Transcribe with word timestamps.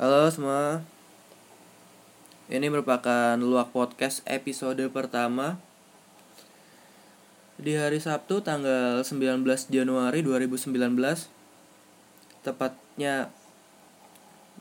Halo 0.00 0.32
semua. 0.32 0.80
Ini 2.48 2.72
merupakan 2.72 3.36
Luak 3.36 3.68
Podcast 3.68 4.24
episode 4.24 4.80
pertama. 4.88 5.60
Di 7.60 7.76
hari 7.76 8.00
Sabtu 8.00 8.40
tanggal 8.40 9.04
19 9.04 9.44
Januari 9.68 10.24
2019 10.24 10.72
Tepatnya 12.40 13.28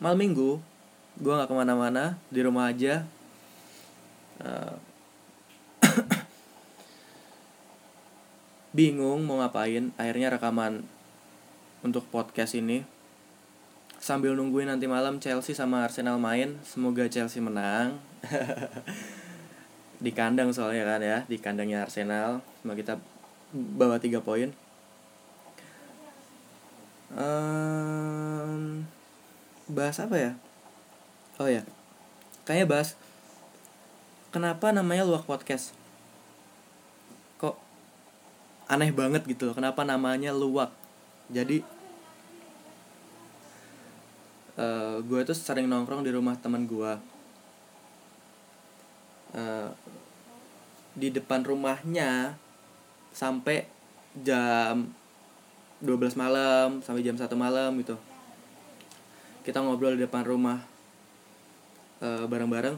malam 0.04 0.20
minggu 0.20 0.60
Gue 1.24 1.32
gak 1.32 1.48
ke 1.48 1.56
mana-mana 1.56 2.20
Di 2.28 2.44
rumah 2.44 2.76
aja. 2.76 3.08
Eh, 4.44 4.76
Bingung 8.76 9.24
mau 9.24 9.40
ngapain 9.40 9.96
Akhirnya 9.96 10.36
rekaman 10.36 10.84
Untuk 11.80 12.04
podcast 12.12 12.60
ini 12.60 12.99
sambil 14.00 14.34
nungguin 14.34 14.72
nanti 14.72 14.88
malam 14.88 15.20
Chelsea 15.20 15.52
sama 15.52 15.84
Arsenal 15.84 16.16
main 16.18 16.56
semoga 16.64 17.06
Chelsea 17.12 17.44
menang. 17.44 18.00
Di 20.04 20.16
kandang 20.16 20.56
soalnya 20.56 20.88
kan 20.88 21.04
ya 21.04 21.18
di 21.28 21.36
kandangnya 21.36 21.84
Arsenal. 21.84 22.40
Semoga 22.64 22.80
kita 22.80 22.94
bawa 23.52 24.00
tiga 24.00 24.24
poin. 24.24 24.56
Um, 27.12 28.88
bahas 29.68 30.00
apa 30.00 30.16
ya? 30.16 30.32
Oh 31.36 31.52
ya 31.52 31.68
kayaknya 32.50 32.66
bahas 32.66 32.98
kenapa 34.34 34.74
namanya 34.74 35.06
luak 35.06 35.30
podcast? 35.30 35.78
Kok 37.38 37.54
aneh 38.66 38.90
banget 38.90 39.30
gitu 39.30 39.46
loh 39.46 39.54
kenapa 39.54 39.86
namanya 39.86 40.34
luak 40.34 40.74
jadi 41.30 41.62
uh, 44.60 45.00
gue 45.00 45.20
tuh 45.24 45.38
sering 45.38 45.72
nongkrong 45.72 46.04
di 46.04 46.12
rumah 46.12 46.36
teman 46.36 46.68
gue 46.68 46.94
uh, 49.34 49.70
di 51.00 51.08
depan 51.16 51.48
rumahnya 51.48 52.36
sampai 53.16 53.64
jam 54.20 54.92
12 55.80 56.20
malam 56.20 56.84
sampai 56.84 57.02
jam 57.06 57.16
1 57.16 57.24
malam 57.40 57.72
gitu. 57.80 57.96
Kita 59.48 59.64
ngobrol 59.64 59.96
di 59.96 60.04
depan 60.04 60.28
rumah 60.28 60.60
uh, 62.04 62.28
bareng-bareng. 62.28 62.76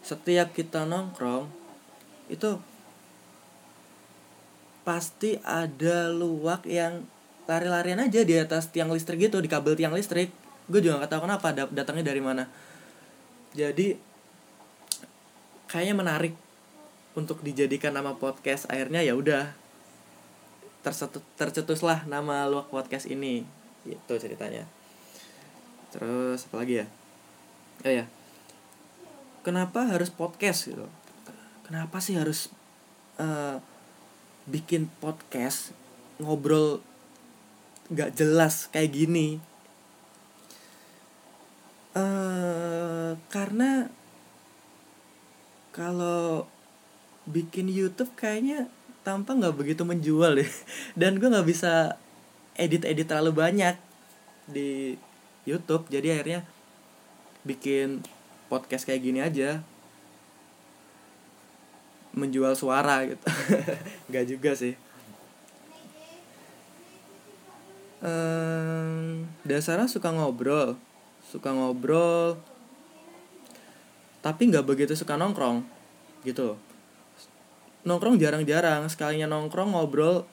Setiap 0.00 0.56
kita 0.56 0.88
nongkrong 0.88 1.52
itu 2.32 2.56
pasti 4.84 5.36
ada 5.44 6.08
luwak 6.08 6.64
yang 6.64 7.04
lari-larian 7.44 8.00
aja 8.00 8.24
di 8.24 8.36
atas 8.36 8.72
tiang 8.72 8.88
listrik 8.88 9.28
gitu 9.28 9.40
di 9.40 9.48
kabel 9.48 9.76
tiang 9.76 9.92
listrik 9.92 10.32
gue 10.70 10.80
juga 10.80 11.02
nggak 11.02 11.10
tahu 11.10 11.20
kenapa 11.28 11.46
datangnya 11.72 12.10
dari 12.12 12.22
mana. 12.24 12.44
Jadi 13.54 13.94
kayaknya 15.70 15.94
menarik 15.94 16.34
untuk 17.14 17.40
dijadikan 17.44 17.94
nama 17.94 18.16
podcast. 18.16 18.66
Akhirnya 18.68 19.04
ya 19.04 19.14
udah 19.16 19.52
tercetuslah 21.38 22.04
nama 22.08 22.48
luak 22.50 22.68
podcast 22.72 23.06
ini. 23.06 23.44
Itu 23.84 24.16
ceritanya. 24.16 24.64
Terus 25.92 26.48
apa 26.50 26.56
lagi 26.64 26.82
ya? 26.82 26.86
Oh 27.84 27.92
ya 27.92 28.06
kenapa 29.44 29.84
harus 29.84 30.08
podcast 30.08 30.72
gitu? 30.72 30.88
Kenapa 31.68 32.00
sih 32.00 32.16
harus 32.16 32.48
uh, 33.20 33.60
bikin 34.48 34.88
podcast 34.98 35.76
ngobrol 36.16 36.80
nggak 37.92 38.16
jelas 38.16 38.72
kayak 38.72 38.96
gini 38.96 39.36
Uh, 41.94 43.14
karena 43.30 43.86
kalau 45.70 46.50
bikin 47.26 47.70
YouTube 47.70 48.10
kayaknya 48.18 48.66
tampak 49.06 49.38
nggak 49.38 49.54
begitu 49.54 49.82
menjual 49.86 50.38
deh. 50.38 50.50
Dan 51.00 51.22
gue 51.22 51.30
nggak 51.30 51.46
bisa 51.46 51.98
edit 52.58 52.82
edit 52.82 53.06
terlalu 53.06 53.34
banyak 53.34 53.78
di 54.50 54.98
YouTube. 55.46 55.86
Jadi 55.86 56.14
akhirnya 56.14 56.40
bikin 57.46 58.02
podcast 58.50 58.88
kayak 58.88 59.02
gini 59.02 59.20
aja. 59.22 59.62
Menjual 62.14 62.54
suara 62.54 63.02
gitu. 63.10 63.26
Nggak 64.10 64.26
juga 64.30 64.50
sih. 64.54 64.78
Um, 68.04 69.26
dasarnya 69.42 69.90
suka 69.90 70.12
ngobrol 70.14 70.76
suka 71.34 71.50
ngobrol 71.50 72.38
tapi 74.22 74.54
nggak 74.54 74.62
begitu 74.62 74.94
suka 74.94 75.18
nongkrong 75.18 75.66
gitu 76.22 76.54
nongkrong 77.84 78.16
jarang-jarang 78.16 78.88
sekalinya 78.88 79.28
nongkrong 79.28 79.76
ngobrol 79.76 80.24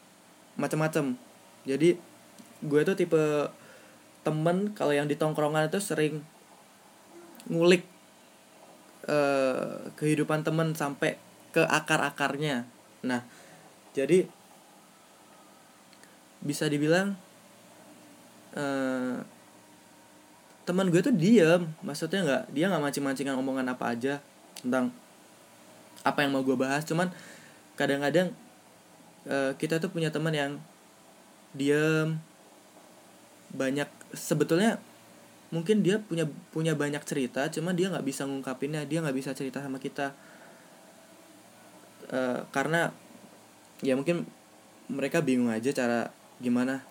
macem-macem. 0.56 1.20
Jadi 1.68 2.00
gue 2.64 2.82
tuh 2.88 2.96
tipe 2.96 3.52
temen 4.22 4.72
kalau 4.78 4.94
yang 4.96 5.10
di 5.10 5.20
tongkrongan 5.20 5.68
itu 5.68 5.82
sering 5.82 6.24
ngulik 7.50 7.84
uh, 9.10 9.92
kehidupan 10.00 10.48
temen 10.48 10.74
sampai 10.74 11.20
ke 11.52 11.62
akar-akarnya. 11.62 12.64
Nah 13.04 13.28
jadi 13.92 14.26
bisa 16.42 16.66
dibilang 16.72 17.20
uh, 18.56 19.20
teman 20.72 20.88
gue 20.88 21.04
tuh 21.04 21.12
diem. 21.12 21.68
Maksudnya 21.84 22.24
nggak 22.24 22.44
dia 22.56 22.72
nggak 22.72 22.80
mancing-mancingan 22.80 23.36
omongan 23.36 23.68
apa 23.68 23.92
aja 23.92 24.24
tentang 24.64 24.96
apa 26.08 26.24
yang 26.24 26.32
mau 26.32 26.40
gue 26.48 26.56
bahas. 26.56 26.88
Cuman 26.88 27.12
kadang-kadang 27.76 28.32
uh, 29.28 29.52
kita 29.60 29.84
tuh 29.84 29.92
punya 29.92 30.08
teman 30.08 30.32
yang 30.32 30.52
diem. 31.52 32.16
Banyak 33.52 33.92
sebetulnya 34.16 34.80
mungkin 35.52 35.84
dia 35.84 36.00
punya 36.00 36.24
punya 36.56 36.72
banyak 36.80 37.04
cerita 37.04 37.52
cuman 37.52 37.76
dia 37.76 37.92
nggak 37.92 38.08
bisa 38.08 38.24
ngungkapinnya 38.24 38.88
dia 38.88 39.04
nggak 39.04 39.18
bisa 39.20 39.36
cerita 39.36 39.60
sama 39.60 39.76
kita. 39.84 40.16
Uh, 42.08 42.48
karena 42.56 42.96
ya 43.84 44.00
mungkin 44.00 44.24
mereka 44.88 45.20
bingung 45.20 45.52
aja 45.52 45.76
cara 45.76 46.16
gimana 46.40 46.84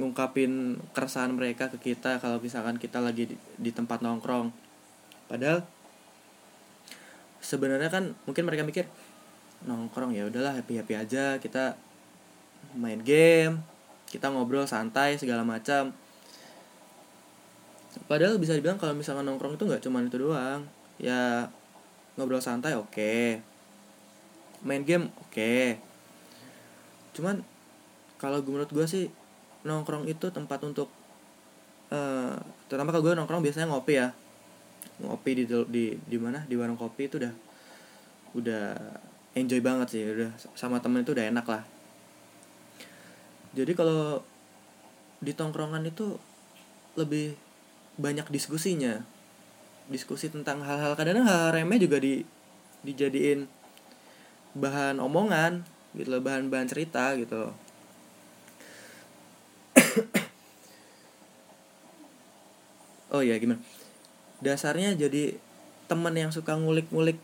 ngungkapin 0.00 0.80
keresahan 0.96 1.36
mereka 1.36 1.68
ke 1.68 1.92
kita 1.92 2.16
kalau 2.16 2.40
misalkan 2.40 2.80
kita 2.80 2.96
lagi 3.02 3.28
di, 3.28 3.36
di 3.60 3.70
tempat 3.74 4.00
nongkrong 4.00 4.48
padahal 5.28 5.60
sebenarnya 7.44 7.92
kan 7.92 8.16
mungkin 8.24 8.48
mereka 8.48 8.64
mikir 8.64 8.88
nongkrong 9.68 10.16
ya 10.16 10.26
udahlah 10.26 10.56
happy 10.56 10.80
happy 10.80 10.94
aja 10.96 11.36
kita 11.36 11.76
main 12.78 13.04
game 13.04 13.60
kita 14.08 14.32
ngobrol 14.32 14.64
santai 14.64 15.20
segala 15.20 15.44
macam 15.44 15.92
padahal 18.08 18.40
bisa 18.40 18.56
dibilang 18.56 18.80
kalau 18.80 18.96
misalkan 18.96 19.28
nongkrong 19.28 19.60
itu 19.60 19.68
nggak 19.68 19.82
cuma 19.84 20.00
itu 20.00 20.16
doang 20.16 20.64
ya 20.96 21.52
ngobrol 22.16 22.40
santai 22.40 22.72
oke 22.72 22.88
okay. 22.88 23.44
main 24.64 24.84
game 24.84 25.12
oke 25.20 25.32
okay. 25.32 25.76
cuman 27.12 27.44
kalau 28.16 28.40
menurut 28.40 28.70
gue 28.72 28.86
sih 28.88 29.10
nongkrong 29.62 30.10
itu 30.10 30.30
tempat 30.34 30.62
untuk 30.66 30.90
uh, 31.90 32.34
terutama 32.66 32.90
kalau 32.90 33.04
gue 33.06 33.14
nongkrong 33.18 33.42
biasanya 33.42 33.70
ngopi 33.70 33.98
ya. 33.98 34.08
Ngopi 35.02 35.30
di 35.42 35.44
di 35.70 35.84
di 35.96 36.16
mana? 36.18 36.42
Di 36.46 36.54
warung 36.58 36.78
kopi 36.78 37.06
itu 37.06 37.18
udah 37.18 37.32
udah 38.32 38.64
enjoy 39.32 39.60
banget 39.64 39.88
sih 39.92 40.02
udah 40.04 40.30
sama 40.56 40.82
temen 40.82 41.06
itu 41.06 41.14
udah 41.14 41.26
enak 41.30 41.46
lah. 41.46 41.62
Jadi 43.52 43.72
kalau 43.76 44.24
di 45.22 45.32
tongkrongan 45.36 45.84
itu 45.86 46.18
lebih 46.98 47.36
banyak 48.00 48.26
diskusinya. 48.32 49.04
Diskusi 49.90 50.30
tentang 50.30 50.62
hal-hal 50.62 50.94
kadang 50.94 51.26
hal, 51.26 51.50
hal 51.50 51.50
remeh 51.52 51.76
juga 51.76 51.98
di 52.00 52.24
dijadiin 52.82 53.46
bahan 54.52 54.98
omongan 54.98 55.64
gitu 55.96 56.08
loh 56.12 56.22
bahan-bahan 56.24 56.68
cerita 56.68 57.14
gitu 57.16 57.34
loh 57.36 57.54
oh 63.12 63.22
ya 63.22 63.36
gimana? 63.36 63.60
Dasarnya 64.42 64.96
jadi 64.96 65.36
teman 65.86 66.16
yang 66.16 66.32
suka 66.32 66.56
ngulik-ngulik 66.56 67.20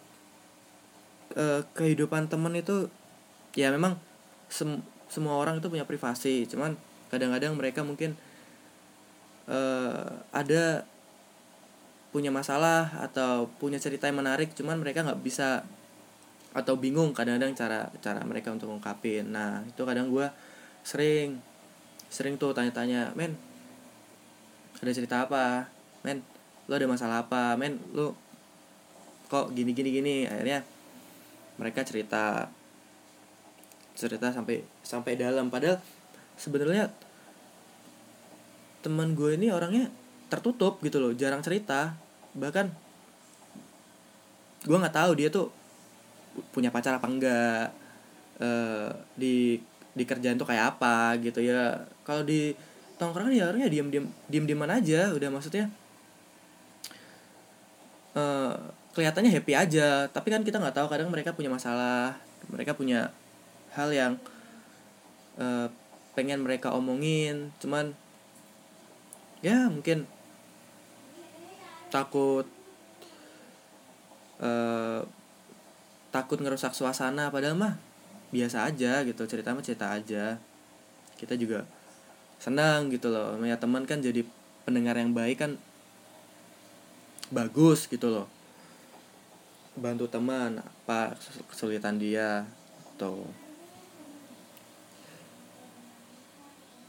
uh, 1.35 1.65
kehidupan 1.73 2.29
temen 2.29 2.53
itu 2.55 2.93
ya 3.57 3.73
memang 3.73 3.97
sem 4.53 4.79
semua 5.09 5.41
orang 5.41 5.59
itu 5.59 5.73
punya 5.73 5.89
privasi. 5.89 6.45
Cuman 6.45 6.77
kadang-kadang 7.09 7.57
mereka 7.57 7.81
mungkin 7.81 8.15
uh, 9.49 10.21
ada 10.31 10.85
punya 12.13 12.33
masalah 12.33 12.89
atau 13.05 13.49
punya 13.61 13.77
cerita 13.77 14.09
yang 14.09 14.21
menarik 14.21 14.53
cuman 14.57 14.81
mereka 14.81 15.05
nggak 15.05 15.21
bisa 15.21 15.65
atau 16.57 16.81
bingung 16.81 17.13
kadang-kadang 17.13 17.53
cara 17.53 17.93
cara 18.01 18.21
mereka 18.25 18.53
untuk 18.53 18.69
ngungkapin. 18.73 19.29
Nah 19.29 19.65
itu 19.65 19.83
kadang 19.85 20.09
gue 20.09 20.29
sering 20.85 21.41
sering 22.09 22.41
tuh 22.41 22.57
tanya-tanya 22.57 23.13
men 23.13 23.37
ada 24.81 24.93
cerita 24.95 25.29
apa 25.29 25.69
men 26.03 26.23
lu 26.69 26.73
ada 26.77 26.87
masalah 26.87 27.25
apa? 27.25 27.57
Men 27.57 27.81
lu 27.97 28.13
kok 29.33 29.53
gini 29.57 29.73
gini 29.73 29.91
gini? 29.91 30.15
Akhirnya 30.29 30.65
mereka 31.57 31.83
cerita 31.83 32.49
cerita 33.99 34.31
sampai 34.31 34.63
sampai 34.85 35.13
dalam. 35.19 35.49
Padahal 35.49 35.81
sebenarnya 36.39 36.93
teman 38.85 39.19
gue 39.19 39.35
ini 39.35 39.51
orangnya 39.51 39.91
tertutup 40.31 40.79
gitu 40.85 41.03
loh 41.03 41.13
jarang 41.17 41.43
cerita. 41.43 41.97
Bahkan 42.37 42.67
gue 44.69 44.77
nggak 44.77 44.97
tahu 44.97 45.13
dia 45.19 45.29
tuh 45.33 45.51
punya 46.55 46.71
pacar 46.71 47.01
apa 47.01 47.09
enggak 47.11 47.65
uh, 48.39 48.91
di 49.19 49.59
di 49.97 50.05
kerjaan 50.07 50.39
tuh 50.39 50.47
kayak 50.47 50.79
apa 50.79 51.19
gitu 51.19 51.43
ya. 51.43 51.89
Kalau 52.07 52.23
di 52.23 52.55
tongkrongan 53.01 53.35
ya 53.35 53.51
orangnya 53.51 53.71
diem 53.73 53.89
diem 53.91 54.07
diem 54.31 54.45
dieman 54.47 54.71
aja 54.71 55.11
udah 55.15 55.31
maksudnya 55.31 55.71
uh, 58.19 58.55
kelihatannya 58.93 59.31
happy 59.31 59.53
aja. 59.55 60.11
Tapi 60.11 60.29
kan 60.35 60.43
kita 60.43 60.59
nggak 60.59 60.75
tahu 60.75 60.91
kadang 60.91 61.09
mereka 61.09 61.31
punya 61.31 61.51
masalah. 61.51 62.19
Mereka 62.51 62.75
punya 62.75 63.15
hal 63.79 63.95
yang 63.95 64.13
uh, 65.39 65.71
pengen 66.19 66.43
mereka 66.43 66.75
omongin. 66.75 67.55
Cuman 67.63 67.95
ya 69.39 69.71
mungkin 69.71 70.03
takut 71.95 72.45
uh, 74.43 75.07
takut 76.11 76.39
ngerusak 76.43 76.75
suasana. 76.75 77.31
Padahal 77.31 77.55
mah 77.55 77.75
biasa 78.29 78.69
aja 78.69 79.07
gitu 79.07 79.23
cerita 79.31 79.55
mah 79.55 79.63
cerita 79.63 79.95
aja. 79.95 80.43
Kita 81.15 81.39
juga 81.39 81.63
senang 82.43 82.91
gitu 82.91 83.11
loh. 83.15 83.39
Punya 83.39 83.59
teman 83.59 83.87
kan 83.87 84.03
jadi 84.03 84.27
pendengar 84.67 84.99
yang 84.99 85.17
baik 85.17 85.41
kan 85.41 85.57
bagus 87.29 87.89
gitu 87.89 88.09
loh. 88.09 88.27
Bantu 89.79 90.11
teman 90.11 90.59
apa 90.61 91.15
kesulitan 91.49 92.01
dia 92.01 92.49
tuh. 92.99 93.29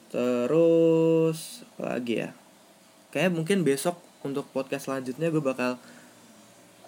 Terus 0.10 1.62
apa 1.76 1.98
lagi 1.98 2.26
ya? 2.26 2.30
Kayak 3.14 3.36
mungkin 3.38 3.62
besok 3.62 4.02
untuk 4.26 4.50
podcast 4.50 4.90
selanjutnya 4.90 5.30
gue 5.30 5.44
bakal 5.44 5.78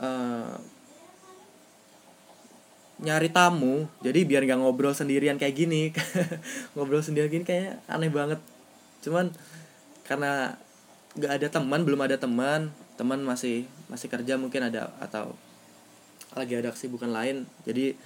uh, 0.01 0.57
nyari 3.01 3.29
tamu. 3.29 3.85
Jadi 4.01 4.25
biar 4.25 4.45
nggak 4.45 4.61
ngobrol 4.61 4.97
sendirian 4.97 5.37
kayak 5.37 5.57
gini. 5.57 5.93
Ngobrol 6.77 7.01
sendirian 7.01 7.33
gini 7.33 7.45
kayak 7.45 7.81
aneh 7.89 8.09
banget. 8.09 8.41
Cuman 9.01 9.33
karena 10.05 10.57
nggak 11.17 11.33
ada 11.41 11.47
teman 11.49 11.81
belum 11.83 12.01
ada 12.07 12.15
teman 12.15 12.71
teman 13.01 13.25
masih 13.25 13.65
masih 13.89 14.13
kerja 14.13 14.37
mungkin 14.37 14.69
ada 14.69 14.93
atau 15.01 15.33
lagi 16.37 16.53
ada 16.53 16.69
kesibukan 16.69 17.09
lain. 17.09 17.49
Jadi 17.65 17.97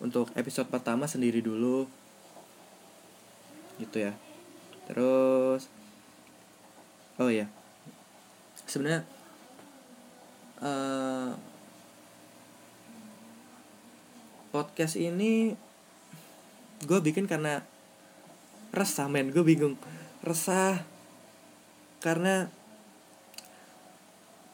untuk 0.00 0.32
episode 0.32 0.72
pertama 0.72 1.04
sendiri 1.04 1.44
dulu. 1.44 1.84
Gitu 3.76 4.08
ya. 4.08 4.16
Terus 4.88 5.68
oh 7.20 7.28
ya 7.28 7.44
sebenarnya 8.64 9.04
uh, 10.64 11.36
podcast 14.48 14.96
ini 14.96 15.52
gue 16.88 16.98
bikin 17.04 17.28
karena 17.28 17.60
resah 18.72 19.12
men. 19.12 19.28
Gue 19.28 19.44
bingung. 19.44 19.76
Resah 20.24 20.80
karena 22.00 22.48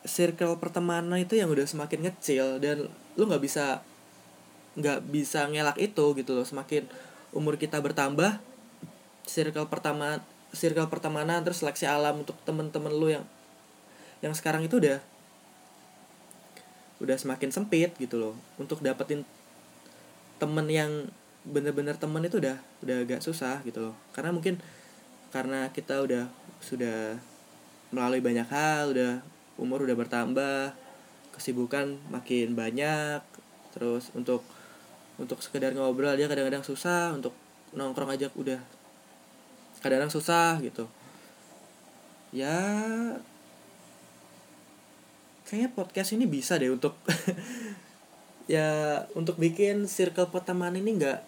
circle 0.07 0.59
pertemanan 0.63 1.19
itu 1.19 1.35
yang 1.35 1.51
udah 1.51 1.67
semakin 1.67 2.07
kecil 2.13 2.63
dan 2.63 2.87
lu 3.19 3.23
nggak 3.27 3.43
bisa 3.43 3.83
nggak 4.79 5.11
bisa 5.11 5.51
ngelak 5.51 5.79
itu 5.79 6.05
gitu 6.15 6.31
loh. 6.39 6.47
Semakin 6.47 6.87
umur 7.35 7.59
kita 7.59 7.83
bertambah 7.83 8.39
circle 9.27 9.67
pertama 9.67 10.23
circle 10.55 10.89
pertemanan 10.89 11.45
terus 11.45 11.61
seleksi 11.61 11.85
alam 11.85 12.25
untuk 12.25 12.39
temen-temen 12.47 12.93
lu 12.95 13.13
yang 13.13 13.25
yang 14.25 14.33
sekarang 14.33 14.65
itu 14.65 14.81
udah 14.81 14.99
udah 16.99 17.17
semakin 17.19 17.51
sempit 17.51 17.95
gitu 17.99 18.19
loh. 18.19 18.35
Untuk 18.59 18.83
dapetin 18.83 19.23
temen 20.39 20.67
yang 20.71 21.11
bener-bener 21.43 21.99
temen 21.99 22.23
itu 22.23 22.39
udah 22.39 22.59
udah 22.83 22.97
agak 23.03 23.21
susah 23.23 23.63
gitu 23.67 23.91
loh. 23.91 23.95
Karena 24.15 24.31
mungkin 24.31 24.59
karena 25.29 25.69
kita 25.75 26.01
udah 26.03 26.31
sudah 26.63 27.19
melalui 27.93 28.21
banyak 28.21 28.49
hal 28.49 28.93
udah 28.93 29.21
umur 29.59 29.85
udah 29.85 29.99
bertambah 29.99 30.73
kesibukan 31.35 31.99
makin 32.11 32.55
banyak 32.55 33.23
terus 33.75 34.11
untuk 34.15 34.43
untuk 35.19 35.43
sekedar 35.43 35.75
ngobrol 35.75 36.15
dia 36.15 36.31
kadang-kadang 36.31 36.63
susah 36.63 37.15
untuk 37.15 37.35
nongkrong 37.75 38.15
aja 38.15 38.31
udah 38.39 38.59
kadang-kadang 39.83 40.15
susah 40.15 40.59
gitu. 40.63 40.87
Ya 42.31 42.55
kayaknya 45.49 45.71
podcast 45.73 46.13
ini 46.13 46.29
bisa 46.29 46.61
deh 46.61 46.69
untuk 46.69 46.95
ya 48.55 49.03
untuk 49.17 49.41
bikin 49.41 49.89
circle 49.89 50.29
pertemanan 50.29 50.81
ini 50.81 51.01
nggak 51.01 51.21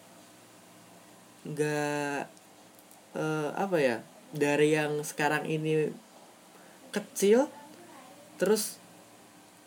nggak 1.41 2.21
uh, 3.17 3.50
apa 3.56 3.76
ya 3.81 3.97
dari 4.37 4.76
yang 4.76 5.00
sekarang 5.00 5.49
ini 5.49 5.88
kecil 6.93 7.49
terus 8.41 8.81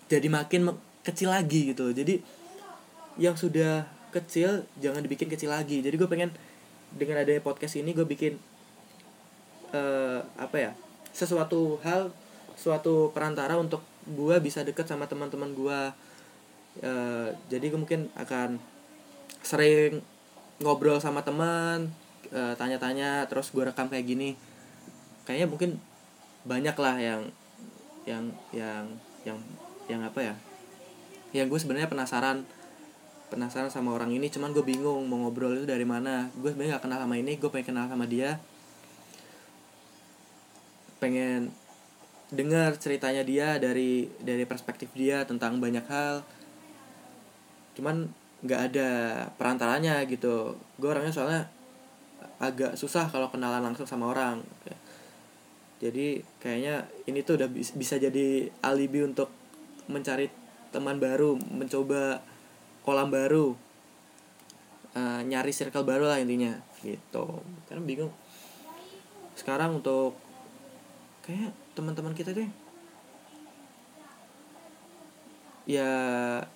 jadi 0.09 0.25
makin 0.25 0.73
kecil 1.05 1.29
lagi 1.29 1.69
gitu 1.69 1.93
jadi 1.93 2.17
yang 3.17 3.37
sudah 3.37 3.85
kecil 4.13 4.65
jangan 4.77 5.01
dibikin 5.01 5.29
kecil 5.29 5.49
lagi. 5.49 5.81
Jadi 5.81 5.95
gue 5.97 6.09
pengen 6.09 6.29
dengan 6.93 7.25
adanya 7.25 7.41
podcast 7.41 7.81
ini 7.81 7.89
gue 7.97 8.05
bikin 8.05 8.37
uh, 9.73 10.21
apa 10.37 10.55
ya 10.61 10.71
sesuatu 11.09 11.81
hal 11.81 12.13
suatu 12.53 13.09
perantara 13.09 13.57
untuk 13.57 13.81
gue 14.05 14.37
bisa 14.37 14.61
deket 14.61 14.85
sama 14.85 15.09
teman-teman 15.09 15.57
gue 15.57 15.79
uh, 16.85 17.27
jadi 17.49 17.65
gue 17.73 17.79
mungkin 17.81 18.13
akan 18.13 18.61
sering 19.41 20.05
ngobrol 20.61 21.01
sama 21.01 21.25
teman 21.25 21.89
uh, 22.29 22.53
tanya-tanya 22.53 23.25
terus 23.25 23.49
gue 23.49 23.65
rekam 23.65 23.89
kayak 23.89 24.05
gini. 24.05 24.37
Kayaknya 25.25 25.47
mungkin 25.49 25.71
banyak 26.45 26.77
lah 26.77 26.95
yang 27.01 27.21
yang 28.03 28.31
yang 28.51 28.85
yang 29.23 29.39
yang 29.87 30.01
apa 30.03 30.19
ya? 30.19 30.35
Yang 31.33 31.47
gue 31.49 31.59
sebenarnya 31.67 31.89
penasaran 31.89 32.45
penasaran 33.33 33.73
sama 33.73 33.97
orang 33.97 34.13
ini 34.13 34.29
cuman 34.29 34.53
gue 34.53 34.61
bingung 34.61 35.09
mau 35.09 35.25
ngobrol 35.25 35.57
itu 35.57 35.65
dari 35.65 35.87
mana. 35.87 36.29
Gue 36.37 36.53
sebenarnya 36.53 36.77
gak 36.77 36.85
kenal 36.85 36.99
sama 37.01 37.15
ini 37.17 37.33
gue 37.39 37.49
pengen 37.49 37.67
kenal 37.73 37.85
sama 37.89 38.05
dia. 38.05 38.37
Pengen 41.01 41.51
dengar 42.33 42.73
ceritanya 42.81 43.21
dia 43.21 43.57
dari 43.61 44.09
dari 44.21 44.45
perspektif 44.45 44.93
dia 44.93 45.25
tentang 45.25 45.57
banyak 45.57 45.85
hal. 45.89 46.21
Cuman 47.73 48.09
nggak 48.43 48.61
ada 48.69 48.89
perantaranya 49.39 50.03
gitu. 50.05 50.59
Gue 50.77 50.89
orangnya 50.91 51.15
soalnya 51.15 51.49
agak 52.43 52.75
susah 52.75 53.07
kalau 53.07 53.31
kenalan 53.31 53.63
langsung 53.63 53.87
sama 53.87 54.11
orang 54.11 54.43
jadi 55.83 56.23
kayaknya 56.39 56.87
ini 57.11 57.27
tuh 57.27 57.35
udah 57.43 57.51
bisa 57.51 57.99
jadi 57.99 58.47
alibi 58.63 59.03
untuk 59.03 59.27
mencari 59.91 60.31
teman 60.71 60.95
baru 60.95 61.35
mencoba 61.51 62.23
kolam 62.87 63.11
baru 63.11 63.51
uh, 64.95 65.21
nyari 65.27 65.51
circle 65.51 65.83
baru 65.83 66.07
lah 66.07 66.23
intinya 66.23 66.55
gitu. 66.79 67.43
Karena 67.67 67.83
bingung. 67.83 68.15
Sekarang 69.35 69.83
untuk 69.83 70.15
kayak 71.25 71.51
teman-teman 71.75 72.15
kita 72.15 72.31
deh. 72.31 72.47
Ya 75.67 75.91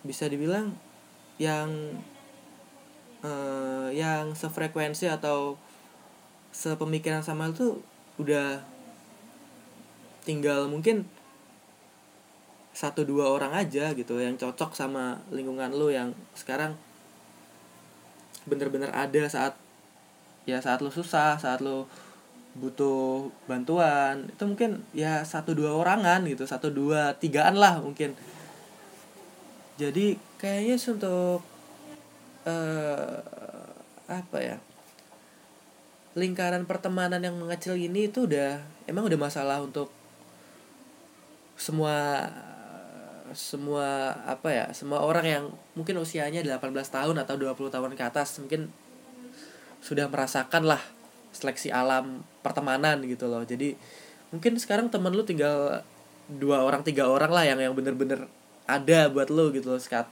bisa 0.08 0.32
dibilang 0.32 0.72
yang 1.36 2.00
uh, 3.28 3.92
yang 3.92 4.36
sefrekuensi 4.36 5.12
atau 5.12 5.60
sepemikiran 6.52 7.24
sama 7.24 7.52
itu 7.52 7.80
udah 8.18 8.77
tinggal 10.28 10.68
mungkin 10.68 11.08
satu 12.76 13.08
dua 13.08 13.32
orang 13.32 13.56
aja 13.56 13.96
gitu 13.96 14.20
yang 14.20 14.36
cocok 14.36 14.76
sama 14.76 15.24
lingkungan 15.32 15.72
lu 15.74 15.90
yang 15.90 16.12
sekarang 16.36 16.78
bener-bener 18.46 18.94
ada 18.94 19.24
saat 19.26 19.56
ya 20.46 20.62
saat 20.62 20.84
lu 20.84 20.92
susah 20.92 21.40
saat 21.40 21.64
lu 21.64 21.88
butuh 22.58 23.34
bantuan. 23.50 24.30
Itu 24.30 24.46
mungkin 24.46 24.86
ya 24.94 25.26
satu 25.26 25.58
dua 25.58 25.74
orangan 25.74 26.22
gitu 26.30 26.46
satu 26.46 26.70
dua 26.70 27.18
tigaan 27.18 27.58
lah 27.58 27.82
mungkin. 27.82 28.14
Jadi 29.78 30.18
kayaknya 30.38 30.78
untuk 30.78 31.42
uh, 32.46 33.18
apa 34.06 34.38
ya 34.38 34.58
lingkaran 36.18 36.66
pertemanan 36.66 37.22
yang 37.22 37.38
mengecil 37.38 37.78
ini 37.78 38.10
itu 38.10 38.26
udah 38.26 38.58
emang 38.90 39.06
udah 39.06 39.20
masalah 39.22 39.62
untuk 39.62 39.94
semua 41.58 42.30
semua 43.36 44.16
apa 44.24 44.50
ya 44.54 44.66
semua 44.72 45.04
orang 45.04 45.26
yang 45.26 45.44
mungkin 45.76 46.00
usianya 46.00 46.40
18 46.46 46.72
tahun 46.72 47.16
atau 47.20 47.36
20 47.36 47.74
tahun 47.74 47.92
ke 47.98 48.04
atas 48.08 48.40
mungkin 48.40 48.72
sudah 49.84 50.08
merasakan 50.08 50.64
lah 50.64 50.82
seleksi 51.36 51.70
alam 51.70 52.24
pertemanan 52.42 53.04
gitu 53.06 53.30
loh. 53.30 53.44
Jadi 53.46 53.78
mungkin 54.34 54.58
sekarang 54.58 54.90
temen 54.90 55.14
lu 55.14 55.24
tinggal 55.24 55.86
dua 56.28 56.66
orang 56.66 56.84
tiga 56.84 57.08
orang 57.08 57.32
lah 57.32 57.44
yang 57.48 57.60
yang 57.62 57.74
bener-bener 57.78 58.28
ada 58.68 59.08
buat 59.12 59.30
lu 59.30 59.54
gitu 59.54 59.76
loh 59.76 59.82
sekat. 59.82 60.10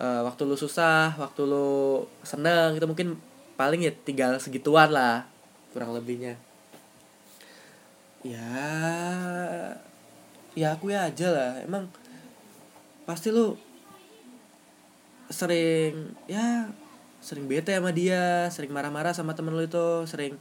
Uh, 0.00 0.24
waktu 0.24 0.46
lu 0.48 0.56
susah 0.56 1.16
waktu 1.18 1.44
lu 1.44 2.04
seneng 2.24 2.78
itu 2.78 2.86
mungkin 2.88 3.18
paling 3.58 3.84
ya 3.84 3.92
tinggal 3.92 4.36
segituan 4.40 4.92
lah 4.92 5.26
kurang 5.72 5.96
lebihnya. 5.96 6.36
Ya 8.20 8.52
ya 10.60 10.76
aku 10.76 10.92
ya 10.92 11.08
aja 11.08 11.28
lah. 11.32 11.50
Emang 11.64 11.88
pasti 13.08 13.32
lu 13.32 13.56
sering 15.32 16.12
ya 16.28 16.68
sering 17.24 17.48
bete 17.48 17.72
sama 17.72 17.94
dia 17.96 18.50
sering 18.52 18.74
marah-marah 18.74 19.16
sama 19.16 19.32
temen 19.32 19.56
lu 19.56 19.64
itu 19.64 20.04
sering 20.04 20.36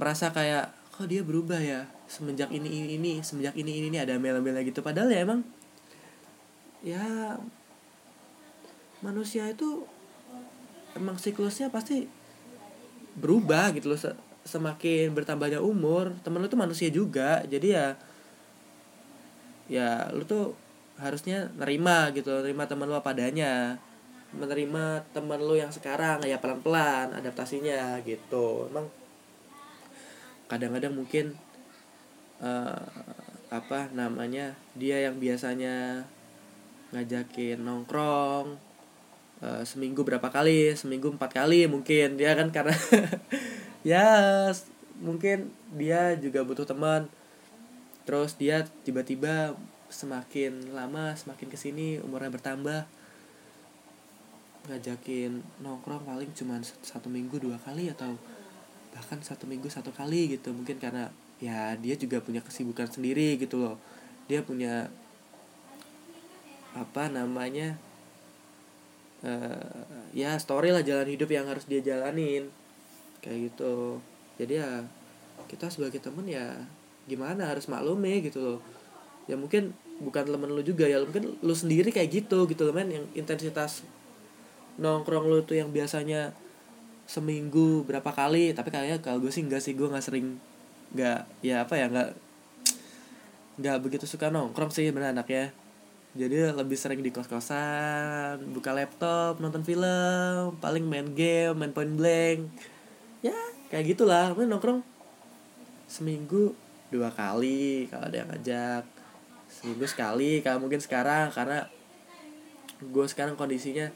merasa 0.00 0.32
kayak 0.32 0.72
kok 0.96 1.04
dia 1.04 1.20
berubah 1.20 1.60
ya? 1.60 1.84
Semenjak 2.08 2.48
ini 2.48 2.66
ini 2.66 2.88
ini 2.96 3.12
semenjak 3.20 3.52
ini 3.60 3.84
ini, 3.84 3.86
ini 3.92 3.98
ada 4.00 4.16
mela-mela 4.16 4.64
gitu. 4.64 4.80
Padahal 4.80 5.12
ya 5.12 5.20
emang 5.20 5.44
ya 6.80 7.36
manusia 9.04 9.44
itu 9.52 9.84
emang 10.96 11.20
siklusnya 11.20 11.68
pasti 11.68 12.08
berubah 13.20 13.76
gitu 13.76 13.92
loh 13.92 14.00
semakin 14.48 15.12
bertambahnya 15.12 15.60
umur. 15.60 16.16
Temen 16.24 16.40
lu 16.40 16.48
tuh 16.48 16.56
manusia 16.56 16.88
juga. 16.88 17.44
Jadi 17.44 17.76
ya 17.76 18.00
ya 19.70 20.10
lu 20.10 20.26
tuh 20.26 20.58
harusnya 20.98 21.46
nerima 21.54 22.10
gitu 22.10 22.42
nerima 22.42 22.66
temen 22.66 22.90
lu 22.90 22.98
apa 22.98 23.14
adanya. 23.14 23.78
Menerima 24.30 25.02
temen 25.10 25.42
lu 25.42 25.58
yang 25.58 25.70
sekarang 25.74 26.22
ya 26.22 26.38
pelan 26.38 26.62
pelan 26.62 27.14
adaptasinya 27.14 27.98
gitu. 28.02 28.70
Emang 28.70 28.86
kadang-kadang 30.50 30.94
mungkin 30.94 31.38
uh, 32.42 32.86
apa 33.50 33.90
namanya 33.90 34.54
dia 34.78 35.02
yang 35.02 35.18
biasanya 35.18 36.06
ngajakin 36.94 37.58
nongkrong 37.62 38.58
uh, 39.42 39.62
seminggu 39.66 40.06
berapa 40.06 40.30
kali 40.30 40.74
seminggu 40.78 41.10
empat 41.14 41.30
kali 41.34 41.66
mungkin 41.66 42.14
dia 42.14 42.34
kan? 42.38 42.54
Karena 42.54 42.74
ya 43.90 44.06
mungkin 45.02 45.50
dia 45.74 46.14
juga 46.20 46.46
butuh 46.46 46.68
teman 46.68 47.10
terus 48.10 48.34
dia 48.34 48.66
tiba-tiba 48.82 49.54
semakin 49.86 50.74
lama 50.74 51.14
semakin 51.14 51.46
ke 51.46 51.54
sini 51.54 52.02
umurnya 52.02 52.34
bertambah. 52.34 52.82
Ngajakin 54.66 55.62
nongkrong 55.62 56.02
paling 56.02 56.34
cuma 56.34 56.58
satu 56.82 57.06
minggu 57.06 57.38
dua 57.38 57.54
kali 57.62 57.86
atau 57.86 58.18
bahkan 58.90 59.22
satu 59.22 59.46
minggu 59.46 59.70
satu 59.70 59.94
kali 59.94 60.26
gitu. 60.34 60.50
Mungkin 60.50 60.82
karena 60.82 61.14
ya 61.38 61.78
dia 61.78 61.94
juga 61.94 62.18
punya 62.18 62.42
kesibukan 62.42 62.90
sendiri 62.90 63.38
gitu 63.38 63.62
loh. 63.62 63.78
Dia 64.26 64.42
punya 64.42 64.90
apa 66.74 67.06
namanya 67.14 67.78
uh, 69.22 69.86
ya 70.10 70.34
story 70.42 70.74
lah 70.74 70.82
jalan 70.82 71.14
hidup 71.14 71.30
yang 71.30 71.46
harus 71.46 71.62
dia 71.70 71.78
jalanin. 71.78 72.50
Kayak 73.22 73.54
gitu. 73.54 74.02
Jadi 74.34 74.58
ya 74.58 74.82
kita 75.46 75.70
sebagai 75.70 76.02
temen 76.02 76.26
ya 76.26 76.58
gimana 77.10 77.50
harus 77.50 77.66
maklumi 77.66 78.22
gitu 78.22 78.38
loh. 78.38 78.58
Ya 79.26 79.34
mungkin 79.34 79.74
bukan 79.98 80.24
temen 80.24 80.50
lu 80.54 80.62
juga 80.62 80.86
ya 80.86 81.02
mungkin 81.02 81.34
lu 81.42 81.54
sendiri 81.54 81.90
kayak 81.90 82.22
gitu 82.22 82.46
gitu 82.46 82.62
loh 82.62 82.74
men. 82.74 82.94
Yang 82.94 83.06
intensitas 83.18 83.82
nongkrong 84.78 85.26
lu 85.26 85.42
tuh 85.42 85.58
yang 85.58 85.74
biasanya 85.74 86.30
seminggu 87.10 87.82
berapa 87.90 88.06
kali 88.14 88.54
tapi 88.54 88.70
kayaknya 88.70 89.02
kalau 89.02 89.18
gue 89.18 89.34
sih 89.34 89.42
enggak 89.42 89.58
sih 89.58 89.74
gue 89.74 89.90
nggak 89.90 90.04
sering 90.06 90.38
nggak 90.94 91.26
ya 91.42 91.66
apa 91.66 91.74
ya 91.74 91.90
nggak 91.90 92.10
nggak 93.58 93.76
begitu 93.82 94.06
suka 94.06 94.30
nongkrong 94.30 94.70
sih 94.70 94.94
benar 94.94 95.18
ya 95.26 95.50
jadi 96.10 96.50
lebih 96.50 96.74
sering 96.74 97.06
di 97.06 97.14
kos 97.14 97.30
kosan 97.30 98.50
buka 98.50 98.74
laptop 98.74 99.38
nonton 99.38 99.62
film 99.62 100.58
paling 100.58 100.82
main 100.82 101.06
game 101.14 101.54
main 101.54 101.70
point 101.70 101.94
blank. 101.94 102.50
Ya 103.22 103.36
kayak 103.70 103.94
gitulah. 103.94 104.34
Main 104.34 104.50
nongkrong 104.50 104.82
seminggu 105.86 106.58
dua 106.90 107.08
kali 107.14 107.86
kalau 107.88 108.10
ada 108.10 108.16
yang 108.20 108.28
ngajak. 108.28 108.84
Seminggu 109.50 109.86
sekali 109.86 110.42
kalau 110.42 110.62
mungkin 110.62 110.78
sekarang 110.78 111.30
karena 111.34 111.66
gue 112.80 113.06
sekarang 113.06 113.34
kondisinya 113.34 113.90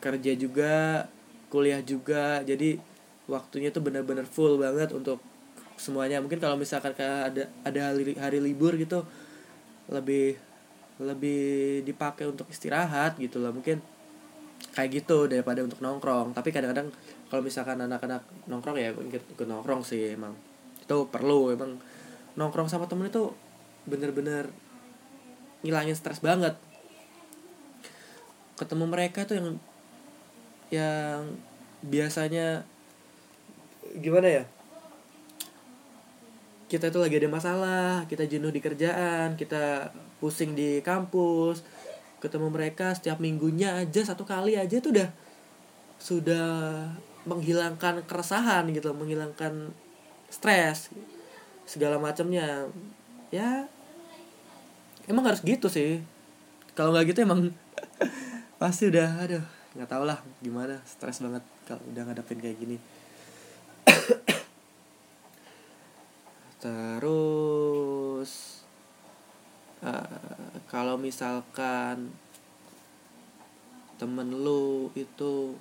kerja 0.00 0.32
juga 0.32 1.04
kuliah 1.52 1.82
juga 1.84 2.40
jadi 2.46 2.80
waktunya 3.28 3.68
tuh 3.68 3.84
benar-benar 3.84 4.26
full 4.26 4.58
banget 4.58 4.90
untuk 4.90 5.22
semuanya. 5.78 6.18
Mungkin 6.20 6.42
kalau 6.42 6.58
misalkan 6.58 6.92
ada 6.98 7.46
ada 7.64 7.80
hari, 7.90 8.14
hari 8.18 8.38
libur 8.42 8.74
gitu 8.76 9.06
lebih 9.90 10.38
lebih 11.00 11.80
dipakai 11.86 12.28
untuk 12.28 12.50
istirahat 12.52 13.16
gitu 13.16 13.40
loh. 13.40 13.54
Mungkin 13.54 13.80
kayak 14.76 15.02
gitu 15.02 15.26
daripada 15.26 15.64
untuk 15.64 15.80
nongkrong. 15.80 16.36
Tapi 16.36 16.48
kadang-kadang 16.52 16.92
kalau 17.30 17.42
misalkan 17.42 17.78
anak-anak 17.80 18.22
nongkrong 18.50 18.76
ya 18.76 18.90
ikut 18.92 19.46
nongkrong 19.46 19.86
sih 19.86 20.14
emang 20.14 20.49
itu 20.90 21.06
perlu 21.06 21.54
emang 21.54 21.78
nongkrong 22.34 22.66
sama 22.66 22.90
temen 22.90 23.06
itu 23.06 23.30
bener-bener 23.86 24.50
ngilangin 25.62 25.94
stres 25.94 26.18
banget. 26.18 26.58
Ketemu 28.58 28.90
mereka 28.90 29.22
tuh 29.22 29.38
yang 29.38 29.48
yang 30.74 31.22
biasanya 31.86 32.66
gimana 34.02 34.42
ya? 34.42 34.44
Kita 36.66 36.90
itu 36.90 36.98
lagi 36.98 37.22
ada 37.22 37.30
masalah 37.30 38.10
kita 38.10 38.26
jenuh 38.26 38.50
di 38.50 38.58
kerjaan 38.58 39.38
kita 39.38 39.94
pusing 40.18 40.58
di 40.58 40.82
kampus. 40.82 41.62
Ketemu 42.18 42.50
mereka 42.50 42.98
setiap 42.98 43.22
minggunya 43.22 43.78
aja 43.78 44.02
satu 44.02 44.26
kali 44.26 44.58
aja 44.58 44.74
itu 44.74 44.90
udah 44.90 45.06
sudah 46.02 46.50
menghilangkan 47.30 48.02
keresahan 48.10 48.66
gitu 48.74 48.90
menghilangkan 48.90 49.70
stres 50.30 50.88
segala 51.68 51.98
macamnya. 51.98 52.70
Ya 53.34 53.68
emang 55.10 55.26
harus 55.26 55.42
gitu 55.42 55.66
sih. 55.66 56.00
Kalau 56.78 56.94
nggak 56.94 57.12
gitu 57.12 57.26
emang 57.26 57.50
pasti 58.62 58.86
udah 58.88 59.20
aduh 59.20 59.44
nggak 59.70 59.86
tau 59.86 60.02
lah 60.02 60.18
gimana 60.42 60.82
stres 60.82 61.22
banget 61.22 61.42
kalau 61.66 61.82
udah 61.90 62.02
ngadepin 62.06 62.38
kayak 62.38 62.58
gini. 62.58 62.78
Terus 66.62 68.30
uh, 69.82 70.54
kalau 70.70 70.94
misalkan 70.96 72.14
temen 74.00 74.32
lu 74.32 74.88
itu 74.96 75.58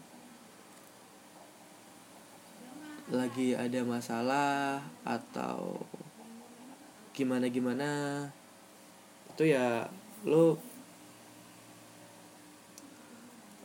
lagi 3.10 3.58
ada 3.58 3.82
masalah 3.82 4.86
atau 5.02 5.82
gimana 7.14 7.50
gimana 7.50 7.90
itu 9.34 9.50
ya 9.50 9.90
lu 10.24 10.56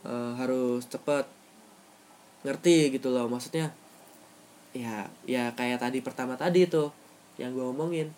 uh, 0.03 0.33
harus 0.35 0.83
cepet 0.89 1.29
ngerti 2.45 2.93
gitu 2.97 3.13
loh. 3.13 3.29
Maksudnya 3.29 3.73
ya 4.75 5.07
ya 5.23 5.53
kayak 5.55 5.79
tadi 5.81 6.03
pertama 6.03 6.35
tadi 6.35 6.65
tuh 6.65 6.89
yang 7.37 7.53
gue 7.53 7.65
omongin. 7.65 8.09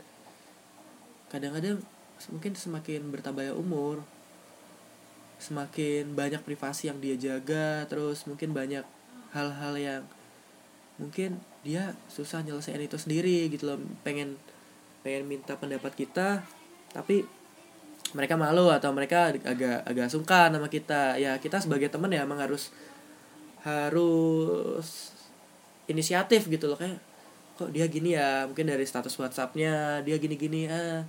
Kadang-kadang 1.28 1.84
mungkin 2.32 2.54
semakin 2.58 3.14
bertambahnya 3.14 3.54
umur 3.54 4.02
semakin 5.38 6.18
banyak 6.18 6.42
privasi 6.42 6.90
yang 6.90 6.98
dia 6.98 7.14
jaga 7.14 7.86
terus 7.86 8.26
mungkin 8.26 8.58
banyak 8.58 8.82
hal-hal 9.38 9.74
yang 9.78 10.02
mungkin 10.98 11.42
dia 11.62 11.94
susah 12.10 12.42
nyelesain 12.42 12.82
itu 12.82 12.98
sendiri 12.98 13.50
gitu 13.54 13.74
loh. 13.74 13.78
Pengen 14.02 14.38
pengen 15.02 15.30
minta 15.30 15.56
pendapat 15.56 15.94
kita 15.94 16.44
tapi 16.92 17.24
mereka 18.16 18.40
malu 18.40 18.72
atau 18.72 18.90
mereka 18.96 19.32
agak 19.32 19.86
agak 19.86 20.08
sungkan 20.10 20.54
sama 20.54 20.68
kita. 20.70 21.18
Ya 21.22 21.38
kita 21.38 21.62
sebagai 21.62 21.90
teman 21.90 22.14
ya 22.14 22.26
emang 22.26 22.42
harus 22.42 22.74
harus 23.62 25.14
inisiatif 25.90 26.50
gitu 26.50 26.68
loh. 26.70 26.78
Kayak 26.80 27.00
kok 27.58 27.70
dia 27.74 27.86
gini 27.90 28.18
ya? 28.18 28.46
Mungkin 28.50 28.70
dari 28.70 28.86
status 28.86 29.18
WhatsAppnya 29.18 30.02
dia 30.04 30.16
gini 30.18 30.36
gini 30.36 30.62
ah. 30.70 31.04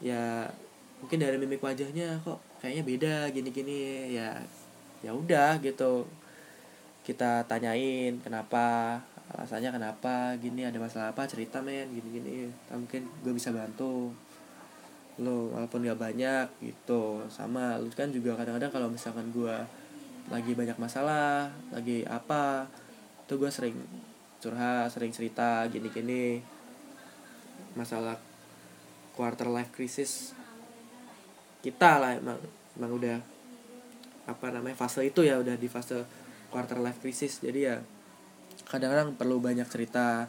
Ya 0.00 0.48
mungkin 1.00 1.18
dari 1.20 1.36
mimik 1.40 1.64
wajahnya 1.64 2.20
kok 2.20 2.38
kayaknya 2.60 2.84
beda 2.84 3.16
gini 3.32 3.48
gini 3.48 3.78
ya 4.12 4.36
ya 5.00 5.16
udah 5.16 5.56
gitu 5.64 6.04
kita 7.10 7.42
tanyain 7.50 8.22
kenapa 8.22 8.98
alasannya 9.34 9.70
kenapa 9.74 10.34
gini 10.38 10.62
ada 10.62 10.78
masalah 10.78 11.10
apa 11.10 11.26
cerita 11.26 11.58
men 11.58 11.90
gini 11.90 12.08
gini 12.22 12.34
mungkin 12.70 13.10
gue 13.26 13.34
bisa 13.34 13.50
bantu 13.50 14.14
lo 15.20 15.52
walaupun 15.52 15.84
gak 15.84 16.00
banyak 16.00 16.46
gitu. 16.64 17.20
Sama 17.28 17.76
lu 17.76 17.92
kan 17.92 18.08
juga 18.08 18.34
kadang-kadang 18.40 18.72
kalau 18.72 18.88
misalkan 18.88 19.28
gue 19.34 19.52
lagi 20.32 20.52
banyak 20.56 20.78
masalah 20.80 21.52
lagi 21.74 22.06
apa 22.08 22.64
tuh 23.28 23.36
gue 23.36 23.50
sering 23.52 23.76
curhat 24.40 24.88
sering 24.88 25.12
cerita 25.12 25.68
gini-gini 25.68 26.40
masalah 27.76 28.16
quarter 29.12 29.50
life 29.52 29.74
crisis 29.74 30.32
kita 31.60 32.00
lah 32.00 32.16
emang 32.16 32.40
emang 32.78 32.92
udah 32.96 33.18
apa 34.24 34.46
namanya 34.54 34.78
fase 34.78 35.04
itu 35.04 35.26
ya 35.26 35.36
udah 35.42 35.58
di 35.58 35.68
fase 35.68 36.00
quarter 36.50 36.76
life 36.82 36.98
crisis. 36.98 37.40
Jadi 37.40 37.70
ya 37.70 37.80
kadang-kadang 38.68 39.16
perlu 39.16 39.38
banyak 39.38 39.66
cerita. 39.70 40.28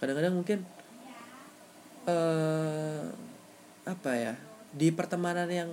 Kadang-kadang 0.00 0.34
mungkin 0.34 0.58
eh 2.02 3.06
apa 3.86 4.10
ya 4.14 4.34
di 4.74 4.90
pertemanan 4.90 5.46
yang 5.46 5.70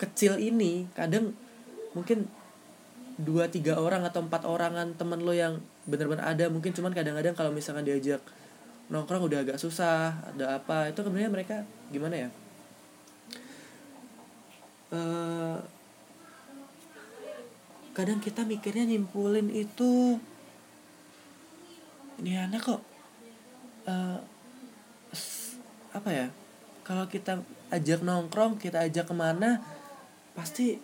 kecil 0.00 0.40
ini 0.40 0.88
kadang 0.96 1.32
mungkin 1.92 2.28
dua 3.16 3.48
tiga 3.48 3.80
orang 3.80 4.04
atau 4.04 4.20
empat 4.20 4.44
orangan 4.44 4.92
temen 4.96 5.24
lo 5.24 5.32
yang 5.32 5.60
benar-benar 5.88 6.36
ada 6.36 6.52
mungkin 6.52 6.76
cuman 6.76 6.92
kadang-kadang 6.92 7.32
kalau 7.32 7.48
misalkan 7.48 7.88
diajak 7.88 8.20
nongkrong 8.92 9.24
udah 9.24 9.40
agak 9.42 9.58
susah 9.58 10.14
ada 10.36 10.60
apa 10.60 10.92
itu 10.92 11.00
sebenarnya 11.00 11.32
mereka 11.32 11.56
gimana 11.88 12.28
ya? 12.28 12.30
Uh, 14.92 15.58
kadang 17.96 18.20
kita 18.20 18.44
mikirnya 18.44 18.84
nyimpulin 18.84 19.48
itu. 19.48 20.20
Ini 22.20 22.44
anak 22.44 22.60
kok. 22.68 22.80
Uh, 23.88 24.20
apa 25.96 26.10
ya? 26.12 26.26
Kalau 26.84 27.08
kita 27.08 27.40
ajak 27.72 28.04
nongkrong 28.04 28.60
kita 28.60 28.84
ajak 28.84 29.08
ke 29.08 29.14
mana 29.16 29.64
pasti 30.36 30.76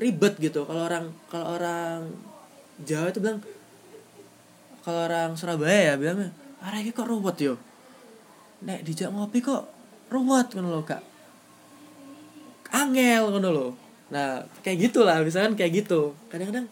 ribet 0.00 0.40
gitu. 0.40 0.64
Kalau 0.64 0.88
orang 0.88 1.12
kalau 1.28 1.60
orang 1.60 2.08
Jawa 2.80 3.12
itu 3.12 3.20
bilang 3.20 3.44
kalau 4.80 5.04
orang 5.04 5.36
Surabaya 5.36 5.92
ya 5.92 5.94
bilangnya 6.00 6.32
arah 6.64 6.80
ini 6.80 6.96
kok 6.96 7.04
ruwet 7.04 7.36
yo? 7.36 7.60
Nek 8.64 8.80
dijak 8.80 9.12
ngopi 9.12 9.44
kok 9.44 9.68
ruwet 10.08 10.48
kan 10.56 10.64
lo 10.64 10.80
kak. 10.80 11.04
Angel 12.72 13.28
kan 13.28 13.44
lo 13.44 13.83
nah 14.12 14.44
kayak 14.60 14.90
gitulah 14.90 15.20
misalkan 15.24 15.56
kayak 15.56 15.84
gitu. 15.84 16.12
Kadang-kadang 16.28 16.68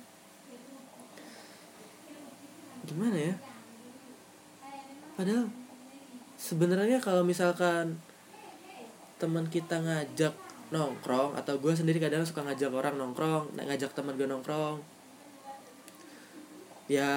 gimana 2.85 3.17
ya? 3.17 3.35
Padahal 5.17 5.47
sebenarnya 6.37 6.99
kalau 6.99 7.23
misalkan 7.23 8.01
teman 9.23 9.47
kita 9.47 9.79
ngajak 9.79 10.35
nongkrong 10.75 11.37
atau 11.37 11.61
gue 11.61 11.73
sendiri 11.77 12.01
kadang 12.01 12.25
suka 12.25 12.43
ngajak 12.43 12.73
orang 12.73 12.97
nongkrong 12.97 13.55
ngajak 13.55 13.93
teman 13.93 14.17
gue 14.17 14.25
nongkrong 14.25 14.81
ya 16.91 17.13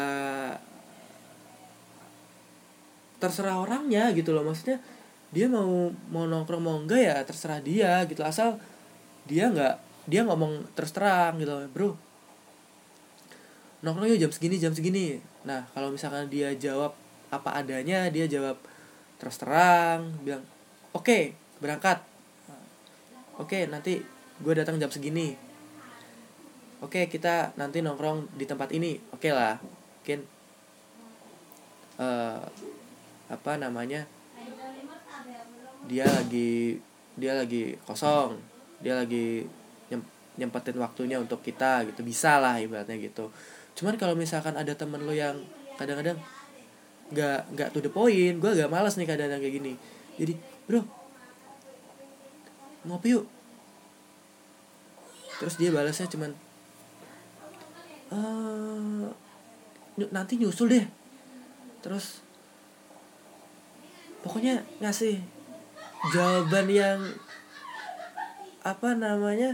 terserah 3.17 3.63
orangnya 3.63 4.11
gitu 4.13 4.35
loh. 4.35 4.45
Maksudnya 4.45 4.77
dia 5.33 5.49
mau 5.49 5.89
mau 6.11 6.29
nongkrong 6.29 6.61
mau 6.61 6.77
enggak 6.77 7.01
ya 7.01 7.17
terserah 7.25 7.59
dia 7.63 8.03
gitu. 8.05 8.21
Asal 8.21 8.59
dia 9.25 9.49
nggak 9.49 9.84
dia 10.05 10.21
ngomong 10.25 10.65
terus 10.77 10.93
terang 10.93 11.41
gitu 11.41 11.53
bro 11.73 11.97
nongkrong 13.85 14.09
yuk 14.09 14.19
jam 14.25 14.31
segini 14.33 14.57
jam 14.57 14.73
segini. 14.73 15.21
Nah 15.45 15.61
kalau 15.77 15.93
misalkan 15.93 16.25
dia 16.25 16.49
jawab 16.57 16.97
apa 17.29 17.61
adanya 17.61 18.09
dia 18.09 18.25
jawab 18.25 18.57
terus 19.21 19.37
terang 19.37 20.09
bilang 20.25 20.41
oke 20.97 21.05
okay, 21.05 21.37
berangkat. 21.61 22.01
Oke 23.37 23.69
nanti 23.69 24.01
gue 24.41 24.53
datang 24.57 24.81
jam 24.81 24.89
segini. 24.89 25.37
Oke 26.81 27.05
kita 27.05 27.53
nanti 27.61 27.85
nongkrong 27.85 28.33
di 28.33 28.49
tempat 28.49 28.73
ini. 28.73 28.97
Oke 29.13 29.29
lah 29.29 29.61
mungkin 30.01 30.25
uh, 32.01 32.41
apa 33.29 33.51
namanya 33.57 34.09
dia 35.85 36.05
lagi 36.09 36.81
dia 37.13 37.37
lagi 37.37 37.77
kosong 37.85 38.37
dia 38.81 38.97
lagi 38.97 39.45
nyempetin 40.35 40.77
waktunya 40.79 41.17
untuk 41.19 41.39
kita 41.41 41.83
gitu. 41.89 42.01
Bisa 42.05 42.39
lah 42.39 42.59
ibaratnya 42.59 42.95
gitu. 42.99 43.31
Cuman 43.75 43.99
kalau 43.99 44.15
misalkan 44.15 44.55
ada 44.55 44.71
temen 44.75 45.03
lo 45.03 45.11
yang 45.11 45.35
kadang-kadang 45.75 46.15
nggak 47.05 47.39
nggak 47.53 47.69
to 47.69 47.85
the 47.85 47.91
point 47.91 48.41
gue 48.41 48.49
agak 48.49 48.71
malas 48.71 48.97
nih 48.97 49.05
kadang-kadang 49.05 49.41
kayak 49.43 49.55
gini. 49.61 49.73
Jadi 50.15 50.33
bro 50.65 50.81
ngopi 52.85 53.17
yuk. 53.17 53.25
Terus 55.35 55.55
dia 55.59 55.69
balasnya 55.75 56.07
cuman 56.07 56.31
uh, 58.15 59.11
nanti 60.11 60.39
nyusul 60.39 60.71
deh. 60.71 60.85
Terus 61.83 62.23
pokoknya 64.23 64.63
ngasih 64.81 65.21
jawaban 66.15 66.65
yang 66.71 66.99
apa 68.65 68.97
namanya 68.97 69.53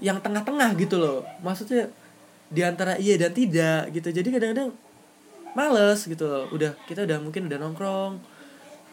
yang 0.00 0.18
tengah-tengah 0.18 0.74
gitu 0.80 0.96
loh. 0.96 1.22
Maksudnya 1.44 1.92
di 2.50 2.60
antara 2.64 2.98
iya 2.98 3.14
dan 3.20 3.30
tidak 3.30 3.92
gitu. 3.94 4.08
Jadi 4.10 4.28
kadang-kadang 4.32 4.70
males 5.52 6.00
gitu 6.08 6.24
loh. 6.26 6.44
Udah 6.50 6.74
kita 6.88 7.04
udah 7.06 7.20
mungkin 7.20 7.46
udah 7.46 7.58
nongkrong. 7.60 8.12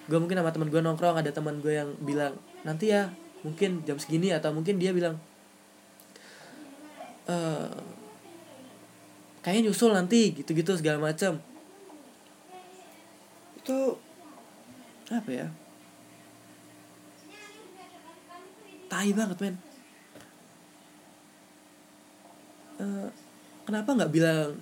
Gue 0.08 0.20
mungkin 0.20 0.38
sama 0.40 0.52
teman 0.54 0.70
gue 0.70 0.82
nongkrong. 0.84 1.16
Ada 1.18 1.32
teman 1.34 1.64
gue 1.64 1.74
yang 1.74 1.90
bilang 2.04 2.36
nanti 2.62 2.92
ya 2.92 3.10
mungkin 3.42 3.82
jam 3.88 3.96
segini 3.98 4.34
atau 4.34 4.52
mungkin 4.52 4.82
dia 4.82 4.92
bilang 4.92 5.16
e, 7.30 7.36
kayaknya 9.46 9.70
nyusul 9.70 9.94
nanti 9.94 10.34
gitu-gitu 10.36 10.74
segala 10.76 11.14
macam 11.14 11.38
itu 13.56 13.80
apa 15.08 15.30
ya? 15.32 15.48
Tai 18.88 19.12
banget 19.12 19.38
men 19.44 19.56
uh, 22.82 23.10
kenapa 23.66 23.94
nggak 23.94 24.12
bilang 24.12 24.58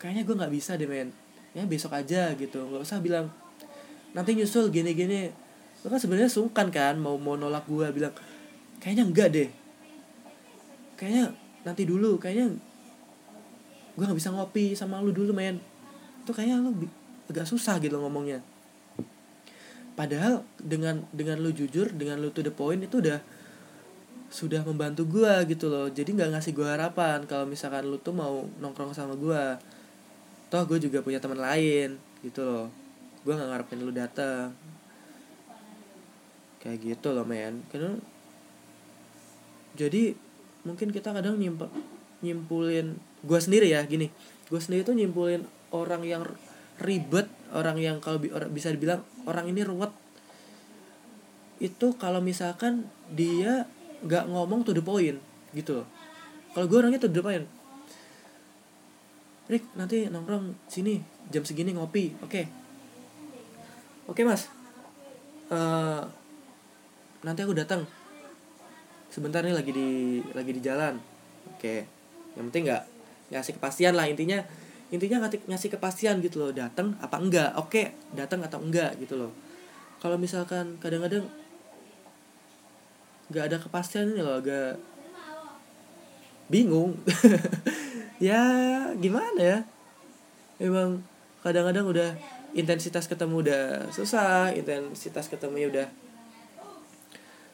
kayaknya 0.00 0.22
gue 0.24 0.36
nggak 0.36 0.52
bisa 0.52 0.74
deh 0.76 0.88
men. 0.88 1.10
Ya 1.56 1.64
besok 1.64 1.96
aja 1.96 2.32
gitu. 2.36 2.58
Nggak 2.68 2.82
usah 2.84 3.00
bilang 3.00 3.32
nanti 4.16 4.32
nyusul 4.32 4.72
gini 4.72 4.96
gini 4.96 5.28
lo 5.84 5.94
kan 5.94 6.00
sebenarnya 6.00 6.26
sungkan 6.26 6.74
kan 6.74 6.98
mau 6.98 7.14
mau 7.20 7.38
nolak 7.38 7.68
gue 7.70 7.86
bilang 7.94 8.14
kayaknya 8.82 9.04
enggak 9.06 9.28
deh. 9.30 9.48
Kayaknya 10.98 11.34
nanti 11.62 11.82
dulu 11.86 12.18
kayaknya 12.18 12.56
gue 13.94 14.04
nggak 14.04 14.18
bisa 14.18 14.30
ngopi 14.34 14.74
sama 14.74 14.98
lu 15.02 15.14
dulu 15.14 15.30
men. 15.34 15.62
Itu 16.24 16.34
kayaknya 16.34 16.62
lu 16.62 16.88
agak 17.28 17.46
susah 17.46 17.78
gitu 17.78 18.00
ngomongnya. 18.00 18.42
Padahal 19.98 20.46
dengan 20.62 21.02
dengan 21.10 21.42
lu 21.42 21.50
jujur 21.50 21.90
dengan 21.90 22.22
lu 22.22 22.30
to 22.30 22.42
the 22.42 22.54
point 22.54 22.78
itu 22.78 23.02
udah 23.02 23.18
sudah 24.28 24.60
membantu 24.64 25.08
gue 25.08 25.32
gitu 25.48 25.72
loh. 25.72 25.88
Jadi 25.88 26.12
nggak 26.16 26.36
ngasih 26.36 26.52
gue 26.52 26.68
harapan 26.68 27.24
kalau 27.24 27.48
misalkan 27.48 27.88
lu 27.88 27.96
tuh 28.00 28.12
mau 28.12 28.44
nongkrong 28.60 28.92
sama 28.92 29.16
gue 29.16 29.42
toh 30.48 30.64
gue 30.64 30.80
juga 30.80 31.04
punya 31.04 31.20
teman 31.20 31.40
lain 31.40 31.96
gitu 32.24 32.44
loh. 32.44 32.66
Gue 33.24 33.32
nggak 33.36 33.48
ngarepin 33.48 33.80
lu 33.84 33.92
datang 33.92 34.52
kayak 36.60 36.78
gitu 36.84 37.16
loh 37.16 37.24
men. 37.24 37.64
Karena 37.72 37.96
jadi 39.76 40.12
mungkin 40.66 40.92
kita 40.92 41.16
kadang 41.16 41.40
nyimpul 41.40 41.72
nyimpulin 42.20 43.00
gue 43.24 43.38
sendiri 43.40 43.72
ya 43.72 43.80
gini. 43.88 44.12
Gue 44.52 44.60
sendiri 44.60 44.84
tuh 44.84 44.96
nyimpulin 44.96 45.44
orang 45.72 46.04
yang 46.04 46.24
ribet 46.78 47.26
orang 47.52 47.80
yang 47.80 47.96
kalau 47.98 48.20
bisa 48.52 48.68
dibilang 48.68 49.00
orang 49.24 49.48
ini 49.48 49.64
ruwet. 49.64 49.92
Itu 51.58 51.96
kalau 51.96 52.20
misalkan 52.20 52.86
dia 53.10 53.66
nggak 54.04 54.24
ngomong 54.30 54.62
to 54.62 54.70
the 54.70 54.82
point 54.84 55.18
gitu 55.54 55.82
loh. 55.82 55.86
Kalau 56.54 56.66
gue 56.66 56.78
orangnya 56.78 57.00
to 57.02 57.10
the 57.10 57.22
point. 57.22 57.46
Rick 59.48 59.64
nanti 59.80 60.12
nongkrong 60.12 60.68
sini 60.68 61.00
jam 61.32 61.42
segini 61.42 61.72
ngopi 61.72 62.12
oke. 62.20 62.28
Okay. 62.28 62.44
oke 64.04 64.14
okay, 64.16 64.24
mas. 64.28 64.52
Uh, 65.48 66.04
nanti 67.24 67.40
aku 67.42 67.56
datang. 67.56 67.88
Sebentar 69.08 69.40
nih 69.40 69.56
lagi 69.56 69.72
di 69.72 70.20
lagi 70.36 70.52
di 70.52 70.60
jalan. 70.60 71.00
Oke. 71.56 71.60
Okay. 71.60 71.78
yang 72.36 72.52
penting 72.52 72.70
nggak 72.70 72.84
ngasih 73.34 73.52
kepastian 73.58 73.98
lah 73.98 74.06
intinya 74.06 74.38
intinya 74.94 75.26
ngasih 75.26 75.42
ngasih 75.50 75.68
kepastian 75.74 76.22
gitu 76.22 76.38
loh 76.38 76.52
datang 76.54 76.94
apa 77.02 77.18
enggak 77.18 77.50
oke 77.58 77.74
okay, 77.74 77.98
datang 78.14 78.40
atau 78.44 78.60
enggak 78.62 78.94
gitu 79.00 79.18
loh. 79.18 79.32
Kalau 79.98 80.14
misalkan 80.14 80.78
kadang-kadang 80.78 81.26
nggak 83.28 83.44
ada 83.52 83.56
kepastian 83.60 84.12
ini 84.16 84.20
loh 84.24 84.40
agak 84.40 84.80
bingung. 86.48 86.96
Ya 88.18 88.42
gimana 88.98 89.38
ya? 89.38 89.58
Emang 90.58 91.06
kadang-kadang 91.38 91.86
udah 91.86 92.10
intensitas 92.50 93.06
ketemu 93.06 93.46
udah 93.46 93.64
susah 93.94 94.50
intensitas 94.58 95.30
ketemunya 95.30 95.70
udah 95.70 95.86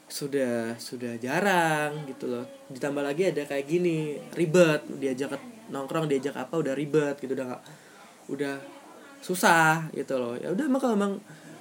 sudah 0.09 0.73
sudah 0.81 1.21
jarang 1.21 2.09
gitu 2.09 2.25
loh. 2.25 2.49
Ditambah 2.73 3.05
lagi 3.05 3.29
ada 3.29 3.45
kayak 3.45 3.69
gini 3.69 4.17
ribet. 4.33 4.89
Diajak 4.89 5.37
nongkrong 5.69 6.09
diajak 6.09 6.33
apa 6.33 6.57
udah 6.57 6.73
ribet 6.73 7.21
gitu. 7.21 7.37
Udah 7.37 7.45
gak, 7.57 7.63
udah 8.33 8.55
susah 9.21 9.93
gitu 9.93 10.17
loh. 10.17 10.33
Ya 10.33 10.49
udah 10.49 10.65
emang 10.65 10.81
kalau 10.81 10.97
emang 10.97 11.13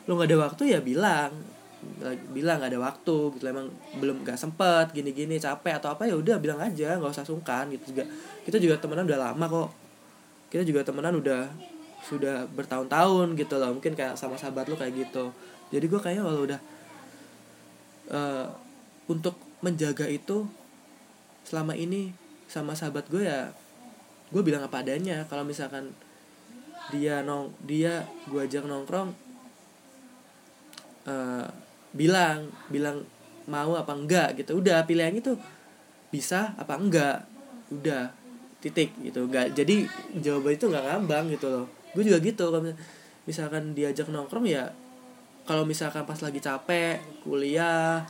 lo 0.08 0.16
nggak 0.16 0.32
ada 0.32 0.38
waktu 0.48 0.62
ya 0.72 0.80
bilang 0.80 1.32
bilang 2.32 2.60
gak 2.60 2.70
ada 2.74 2.80
waktu 2.80 3.16
gitu 3.36 3.44
emang 3.46 3.68
belum 3.98 4.26
gak 4.26 4.36
sempet 4.36 4.92
gini-gini 4.92 5.40
capek 5.40 5.80
atau 5.80 5.94
apa 5.94 6.04
ya 6.04 6.14
udah 6.18 6.36
bilang 6.38 6.60
aja 6.60 6.96
nggak 6.98 7.12
usah 7.12 7.26
sungkan 7.26 7.70
gitu 7.72 7.94
juga. 7.94 8.04
Kita 8.44 8.56
juga 8.60 8.76
temenan 8.80 9.08
udah 9.08 9.20
lama 9.30 9.44
kok. 9.46 9.70
Kita 10.50 10.62
juga 10.62 10.86
temenan 10.86 11.18
udah 11.18 11.48
sudah 12.04 12.44
bertahun-tahun 12.52 13.32
gitu 13.40 13.56
loh 13.56 13.72
mungkin 13.72 13.96
kayak 13.96 14.20
sama 14.20 14.36
sahabat 14.36 14.68
lu 14.68 14.76
kayak 14.76 15.08
gitu. 15.08 15.32
Jadi 15.72 15.84
gue 15.88 16.00
kayaknya 16.00 16.22
kalau 16.28 16.42
udah 16.44 16.60
uh, 18.12 18.46
untuk 19.08 19.40
menjaga 19.64 20.04
itu 20.04 20.44
selama 21.48 21.72
ini 21.72 22.12
sama 22.46 22.76
sahabat 22.76 23.08
gue 23.08 23.24
ya 23.24 23.48
gue 24.28 24.42
bilang 24.44 24.64
apa 24.64 24.84
adanya. 24.84 25.24
Kalau 25.32 25.42
misalkan 25.48 25.96
dia 26.92 27.24
nong 27.24 27.56
dia 27.64 28.04
gue 28.28 28.40
ajak 28.44 28.68
nongkrong 28.68 29.16
uh, 31.08 31.48
bilang 31.94 32.50
bilang 32.68 33.06
mau 33.46 33.78
apa 33.78 33.94
enggak 33.94 34.42
gitu. 34.42 34.58
Udah 34.58 34.82
pilihannya 34.84 35.22
tuh 35.22 35.38
bisa 36.10 36.52
apa 36.58 36.74
enggak? 36.76 37.24
Udah 37.70 38.10
titik 38.58 38.92
gitu. 39.00 39.30
Enggak 39.30 39.54
jadi 39.54 39.86
jawaban 40.20 40.58
itu 40.58 40.66
nggak 40.68 40.84
ngambang 40.84 41.24
gitu 41.32 41.46
loh. 41.48 41.66
Gue 41.94 42.02
juga 42.02 42.18
gitu 42.20 42.50
kalau 42.50 42.66
misalkan 43.24 43.72
diajak 43.72 44.10
nongkrong 44.10 44.44
ya 44.44 44.68
kalau 45.48 45.64
misalkan 45.64 46.04
pas 46.04 46.18
lagi 46.18 46.40
capek 46.42 47.00
kuliah 47.22 48.04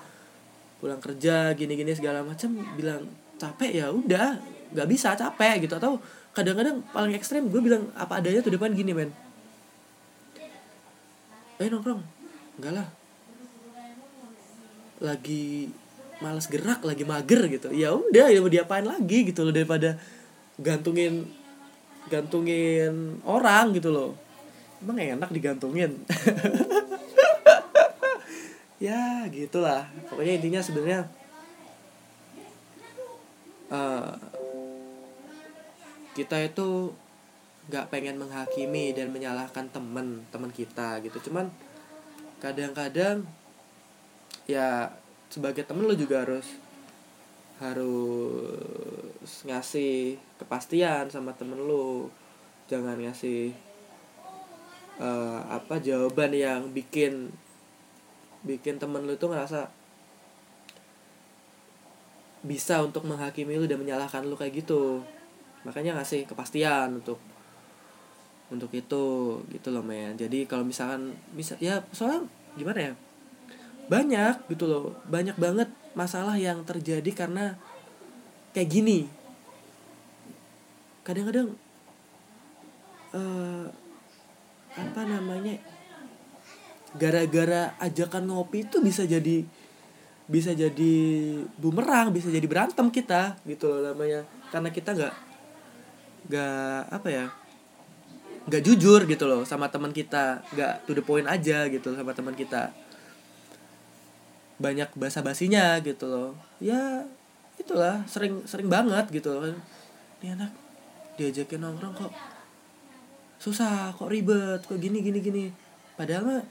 pulang 0.79 0.99
kerja 0.99 1.55
gini-gini 1.55 1.95
segala 1.95 2.23
macam 2.25 2.55
bilang 2.75 3.05
capek 3.39 3.71
ya 3.85 3.87
udah 3.93 4.41
nggak 4.73 4.89
bisa 4.89 5.13
capek 5.13 5.69
gitu. 5.69 5.77
Atau 5.77 6.01
kadang-kadang 6.33 6.81
paling 6.91 7.15
ekstrem 7.15 7.53
gue 7.53 7.61
bilang 7.61 7.93
apa 7.95 8.19
adanya 8.19 8.41
tuh 8.41 8.57
depan 8.57 8.73
gini 8.73 8.97
men. 8.97 9.13
Eh 11.61 11.69
nongkrong. 11.69 12.03
Enggak 12.59 12.75
lah 12.81 13.04
lagi 15.05 15.69
malas 16.25 16.49
gerak 16.49 16.81
lagi 16.81 17.05
mager 17.05 17.45
gitu. 17.53 17.69
Ya 17.77 17.93
udah 17.93 18.33
ya 18.33 18.41
mau 18.41 18.49
diapain 18.49 18.89
lagi 18.89 19.29
gitu 19.29 19.45
loh 19.45 19.53
daripada 19.53 20.01
gantungin 20.57 21.29
gantungin 22.09 23.21
orang 23.29 23.77
gitu 23.77 23.93
loh. 23.93 24.11
Emang 24.81 24.97
enak 24.97 25.29
digantungin. 25.29 26.01
Ya 28.83 29.25
gitulah. 29.33 29.89
Pokoknya 30.13 30.37
intinya 30.37 30.61
sebenarnya 30.61 31.09
uh, 33.73 34.13
kita 36.13 36.37
itu 36.45 36.93
nggak 37.73 37.89
pengen 37.89 38.21
menghakimi 38.21 38.93
dan 38.93 39.09
menyalahkan 39.09 39.73
temen 39.73 40.29
teman 40.29 40.53
kita 40.53 41.01
gitu. 41.01 41.17
Cuman 41.31 41.49
kadang-kadang 42.45 43.25
ya 44.45 44.93
sebagai 45.33 45.65
temen 45.65 45.89
lo 45.89 45.95
juga 45.97 46.23
harus 46.23 46.47
harus 47.63 49.31
ngasih 49.47 50.21
kepastian 50.37 51.09
sama 51.09 51.33
temen 51.33 51.59
lo 51.59 52.11
jangan 52.69 52.99
ngasih 52.99 53.55
uh, 54.99 55.41
apa 55.49 55.81
jawaban 55.81 56.35
yang 56.35 56.61
bikin 56.71 57.31
bikin 58.45 58.77
temen 58.77 59.09
lu 59.09 59.17
tuh 59.17 59.33
ngerasa 59.33 59.73
bisa 62.45 62.85
untuk 62.85 63.09
menghakimi 63.09 63.57
lu 63.57 63.65
dan 63.65 63.81
menyalahkan 63.81 64.29
lu 64.29 64.37
kayak 64.37 64.65
gitu. 64.65 65.01
Makanya 65.65 65.97
ngasih 65.97 66.29
kepastian 66.29 67.01
untuk 67.01 67.17
untuk 68.53 68.69
itu 68.77 69.05
gitu 69.49 69.69
loh 69.73 69.81
men. 69.81 70.13
Jadi 70.21 70.45
kalau 70.45 70.61
misalkan 70.61 71.17
bisa 71.33 71.57
ya 71.57 71.81
soalnya 71.97 72.29
gimana 72.61 72.93
ya 72.93 72.95
banyak 73.89 74.35
gitu 74.49 74.65
loh. 74.69 74.97
Banyak 75.09 75.37
banget 75.37 75.69
masalah 75.93 76.37
yang 76.41 76.65
terjadi 76.65 77.11
karena 77.13 77.57
kayak 78.57 78.71
gini. 78.71 78.99
Kadang-kadang 81.05 81.53
uh, 83.13 83.67
apa 84.75 85.01
namanya 85.07 85.61
gara-gara 86.95 87.75
ajakan 87.83 88.31
ngopi 88.31 88.67
itu 88.67 88.79
bisa 88.83 89.05
jadi 89.07 89.45
bisa 90.25 90.57
jadi 90.57 90.95
bumerang 91.61 92.09
bisa 92.09 92.33
jadi 92.33 92.49
berantem 92.49 92.89
kita 92.89 93.37
gitu 93.45 93.69
loh 93.69 93.93
namanya. 93.93 94.25
Karena 94.49 94.73
kita 94.73 94.97
nggak 94.97 95.15
nggak 96.25 96.81
apa 96.89 97.09
ya 97.13 97.27
nggak 98.45 98.61
jujur 98.65 99.05
gitu 99.05 99.25
loh 99.29 99.45
sama 99.45 99.69
teman 99.69 99.93
kita. 99.93 100.41
Nggak 100.57 100.73
to 100.89 100.97
the 100.97 101.05
point 101.05 101.29
aja 101.29 101.69
gitu 101.69 101.93
sama 101.93 102.17
teman 102.17 102.33
kita 102.33 102.84
banyak 104.59 104.91
basa 104.95 105.21
basinya 105.21 105.79
gitu 105.83 106.07
loh. 106.07 106.31
Ya 106.63 107.05
itulah 107.59 108.03
sering 108.07 108.43
sering 108.47 108.71
banget 108.71 109.11
gitu 109.11 109.35
loh. 109.35 109.55
Ini 110.23 110.39
anak 110.39 110.53
diajakin 111.15 111.63
nongkrong 111.63 111.95
kok 111.95 112.13
susah 113.39 113.93
kok 113.93 114.09
ribet 114.11 114.63
kok 114.65 114.79
gini 114.79 115.03
gini 115.03 115.19
gini. 115.21 115.45
Padahal 115.95 116.23
mah 116.27 116.43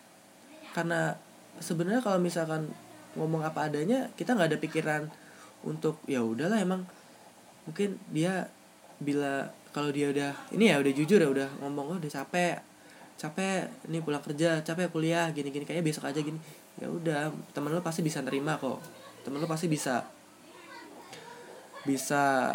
karena 0.74 1.16
sebenarnya 1.62 2.02
kalau 2.02 2.18
misalkan 2.18 2.72
ngomong 3.14 3.46
apa 3.46 3.70
adanya 3.70 4.10
kita 4.18 4.34
nggak 4.34 4.50
ada 4.56 4.60
pikiran 4.60 5.02
untuk 5.64 6.02
ya 6.10 6.26
udahlah 6.26 6.58
emang 6.58 6.84
mungkin 7.64 7.96
dia 8.10 8.50
bila 9.00 9.54
kalau 9.72 9.90
dia 9.94 10.10
udah 10.10 10.32
ini 10.54 10.74
ya 10.74 10.82
udah 10.82 10.94
jujur 10.94 11.20
ya 11.22 11.30
udah 11.30 11.50
ngomong 11.62 11.96
oh 11.96 11.98
udah 12.02 12.12
capek 12.12 12.60
capek 13.16 13.70
ini 13.88 14.02
pulang 14.02 14.22
kerja 14.22 14.60
capek 14.66 14.90
kuliah 14.90 15.30
gini 15.32 15.54
gini 15.54 15.64
kayaknya 15.64 15.86
besok 15.86 16.10
aja 16.10 16.20
gini 16.20 16.38
ya 16.84 16.92
udah 16.92 17.32
temen 17.56 17.72
lo 17.72 17.80
pasti 17.80 18.04
bisa 18.04 18.20
nerima 18.20 18.60
kok. 18.60 18.84
Temen 19.24 19.40
lo 19.40 19.48
pasti 19.48 19.72
bisa 19.72 20.04
bisa 21.88 22.52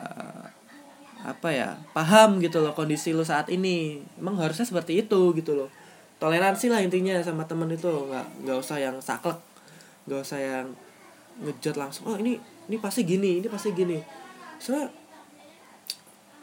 apa 1.18 1.48
ya 1.50 1.74
paham 1.96 2.38
gitu 2.44 2.60
loh 2.60 2.76
kondisi 2.76 3.16
lo 3.16 3.24
saat 3.24 3.48
ini. 3.48 4.04
Emang 4.20 4.36
harusnya 4.36 4.68
seperti 4.68 5.00
itu 5.00 5.32
gitu 5.32 5.56
loh. 5.56 5.72
Toleransi 6.20 6.68
lah 6.68 6.84
intinya 6.84 7.16
sama 7.24 7.48
temen 7.48 7.72
itu. 7.72 7.88
Nggak 7.88 8.44
nggak 8.44 8.58
usah 8.60 8.76
yang 8.76 9.00
saklek. 9.00 9.40
Nggak 10.04 10.20
usah 10.20 10.38
yang 10.38 10.66
ngejat 11.40 11.78
langsung 11.78 12.10
oh 12.10 12.18
ini 12.18 12.34
ini 12.68 12.76
pasti 12.76 13.08
gini 13.08 13.40
ini 13.40 13.48
pasti 13.48 13.72
gini. 13.72 13.96
Soalnya 14.60 14.92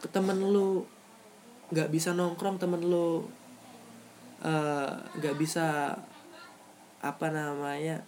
ke 0.02 0.08
temen 0.10 0.42
lu 0.42 0.82
nggak 1.70 1.90
bisa 1.90 2.14
nongkrong 2.14 2.58
temen 2.58 2.82
lu 2.82 3.26
eh, 4.42 4.90
nggak 5.18 5.34
uh, 5.34 5.38
bisa 5.38 5.96
apa 7.04 7.28
namanya 7.28 8.02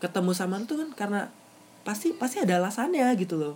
ketemu 0.00 0.32
sama 0.32 0.56
tuh 0.64 0.80
kan 0.80 0.90
karena 0.96 1.20
pasti 1.84 2.16
pasti 2.16 2.40
ada 2.40 2.60
alasannya 2.60 3.12
gitu 3.20 3.36
loh. 3.36 3.54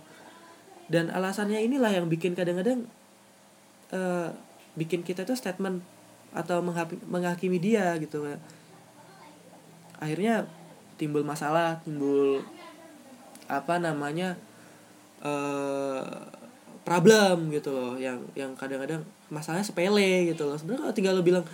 Dan 0.85 1.09
alasannya 1.09 1.65
inilah 1.65 1.89
yang 1.89 2.05
bikin 2.05 2.37
kadang-kadang 2.37 2.85
uh, 3.89 4.29
bikin 4.77 5.01
kita 5.01 5.25
tuh 5.25 5.33
statement 5.33 5.81
atau 6.35 6.59
menghakimi 7.07 7.57
dia 7.63 7.95
gitu 7.95 8.27
akhirnya 10.03 10.43
timbul 10.99 11.23
masalah 11.23 11.79
timbul 11.87 12.43
apa 13.47 13.79
namanya 13.79 14.35
uh, 15.23 16.03
problem 16.85 17.49
gitu 17.49 17.71
loh 17.71 17.93
yang 17.95 18.19
yang 18.35 18.51
kadang-kadang 18.53 19.01
masalahnya 19.31 19.65
sepele 19.65 20.29
gitu 20.29 20.45
loh. 20.45 20.53
Sebenarnya 20.59 20.81
kalau 20.85 20.95
tinggal 20.95 21.13
lo 21.17 21.23
bilang 21.25 21.45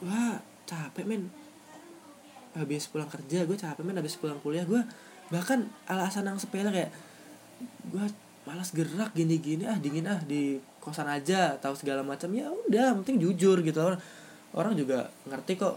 gua 0.00 0.42
capek 0.70 1.02
men. 1.02 1.26
Habis 2.54 2.86
pulang 2.86 3.10
kerja 3.10 3.42
gue 3.42 3.58
capek 3.58 3.82
men. 3.82 3.98
Habis 3.98 4.14
pulang 4.14 4.38
kuliah 4.38 4.62
gue 4.62 4.78
bahkan 5.30 5.66
alasan 5.90 6.26
yang 6.26 6.38
sepele 6.38 6.70
kayak 6.70 6.90
gue 7.90 8.06
malas 8.46 8.74
gerak 8.74 9.14
gini-gini 9.14 9.62
ah 9.62 9.78
dingin 9.78 10.10
ah 10.10 10.18
di 10.26 10.58
kosan 10.78 11.10
aja 11.10 11.58
tahu 11.58 11.74
segala 11.74 12.06
macam. 12.06 12.30
Ya 12.30 12.46
udah 12.46 12.94
penting 13.02 13.18
jujur 13.18 13.58
gitu. 13.66 13.78
Orang 13.82 13.98
orang 14.54 14.78
juga 14.78 15.10
ngerti 15.26 15.58
kok 15.58 15.76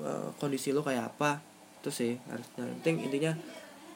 uh, 0.00 0.32
kondisi 0.40 0.72
lo 0.72 0.80
kayak 0.80 1.12
apa. 1.12 1.44
Itu 1.84 1.92
sih 1.92 2.16
harusnya 2.32 2.64
penting 2.80 3.04
intinya 3.04 3.32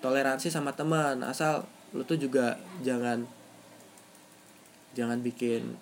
toleransi 0.04 0.52
sama 0.52 0.76
teman. 0.76 1.24
Asal 1.24 1.64
lo 1.96 2.04
tuh 2.04 2.20
juga 2.20 2.60
jangan 2.84 3.24
jangan 4.94 5.18
bikin 5.22 5.74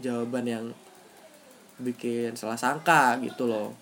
jawaban 0.00 0.44
yang 0.44 0.64
bikin 1.78 2.38
salah 2.38 2.58
sangka 2.58 3.18
gitu 3.18 3.50
loh. 3.50 3.74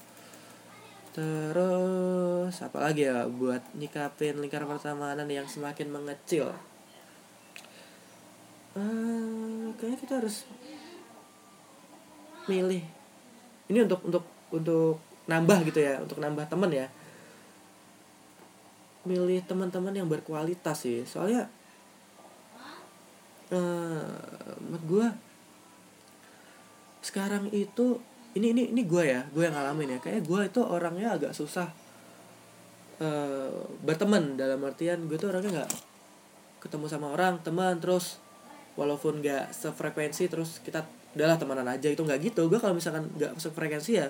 Terus 1.13 2.57
apa 2.65 2.79
lagi 2.81 3.05
ya 3.05 3.29
buat 3.29 3.61
nyikapin 3.77 4.41
lingkaran 4.41 4.65
pertemanan 4.65 5.29
yang 5.29 5.45
semakin 5.45 5.93
mengecil? 5.93 6.57
Uh, 8.73 9.69
kayaknya 9.77 9.99
kita 10.01 10.15
harus 10.25 10.49
milih. 12.49 12.81
Ini 13.69 13.79
untuk 13.85 14.01
untuk 14.09 14.25
untuk 14.49 14.97
nambah 15.29 15.69
gitu 15.69 15.85
ya 15.85 16.01
untuk 16.01 16.17
nambah 16.17 16.49
temen 16.49 16.73
ya. 16.73 16.89
Milih 19.05 19.45
teman-teman 19.45 19.93
yang 19.93 20.09
berkualitas 20.09 20.89
sih. 20.89 21.05
Soalnya 21.05 21.53
uh, 23.53 24.57
menurut 24.65 24.85
gue 24.89 25.07
sekarang 27.03 27.51
itu 27.51 27.99
ini 28.33 28.57
ini 28.57 28.63
ini 28.73 28.83
gue 28.89 29.05
ya 29.05 29.27
gue 29.29 29.45
yang 29.45 29.53
ngalamin 29.53 29.99
ya. 29.99 30.01
Kayak 30.01 30.23
gue 30.25 30.41
itu 30.49 30.61
orangnya 30.63 31.19
agak 31.19 31.37
susah 31.37 31.69
uh, 33.03 33.67
berteman. 33.85 34.39
Dalam 34.39 34.63
artian 34.65 35.05
gue 35.11 35.19
tuh 35.19 35.29
orangnya 35.29 35.63
nggak 35.63 35.71
ketemu 36.63 36.87
sama 36.87 37.13
orang 37.13 37.43
teman 37.43 37.83
terus 37.83 38.23
walaupun 38.79 39.19
nggak 39.21 39.53
sefrekuensi 39.53 40.31
terus 40.31 40.63
kita 40.65 40.87
udahlah 41.13 41.37
temenan 41.37 41.69
aja. 41.69 41.91
Itu 41.91 42.07
nggak 42.07 42.33
gitu. 42.33 42.49
Gue 42.49 42.63
kalau 42.63 42.73
misalkan 42.73 43.11
nggak 43.19 43.37
sefrekuensi 43.37 43.93
ya 43.99 44.09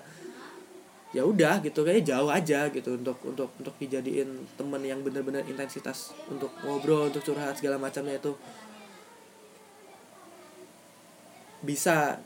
ya 1.16 1.26
udah 1.26 1.58
gitu. 1.64 1.82
Kayak 1.82 2.06
jauh 2.06 2.30
aja 2.30 2.70
gitu 2.70 3.00
untuk 3.00 3.18
untuk 3.26 3.50
untuk 3.58 3.74
dijadiin 3.80 4.28
temen 4.54 4.82
yang 4.86 5.02
bener-bener 5.02 5.42
intensitas 5.48 6.14
untuk 6.30 6.52
ngobrol 6.62 7.10
untuk 7.10 7.24
curhat 7.26 7.58
segala 7.58 7.80
macamnya 7.80 8.20
itu 8.20 8.36
bisa 11.62 12.18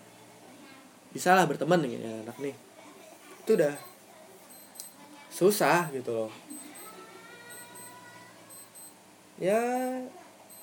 bisa 1.13 1.37
lah 1.37 1.45
berteman 1.45 1.85
ya 1.85 2.23
anak 2.25 2.37
nih. 2.41 2.57
Itu 3.45 3.55
udah 3.55 3.75
susah 5.31 5.93
gitu 5.93 6.11
loh. 6.11 6.33
Ya 9.37 9.61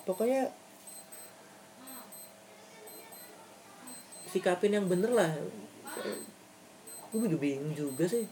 pokoknya 0.03 0.49
sikapin 4.33 4.73
yang 4.73 4.89
bener 4.89 5.13
lah. 5.13 5.29
Gue 7.13 7.29
juga 7.29 7.37
bingung 7.37 7.77
juga 7.77 8.09
sih. 8.09 8.25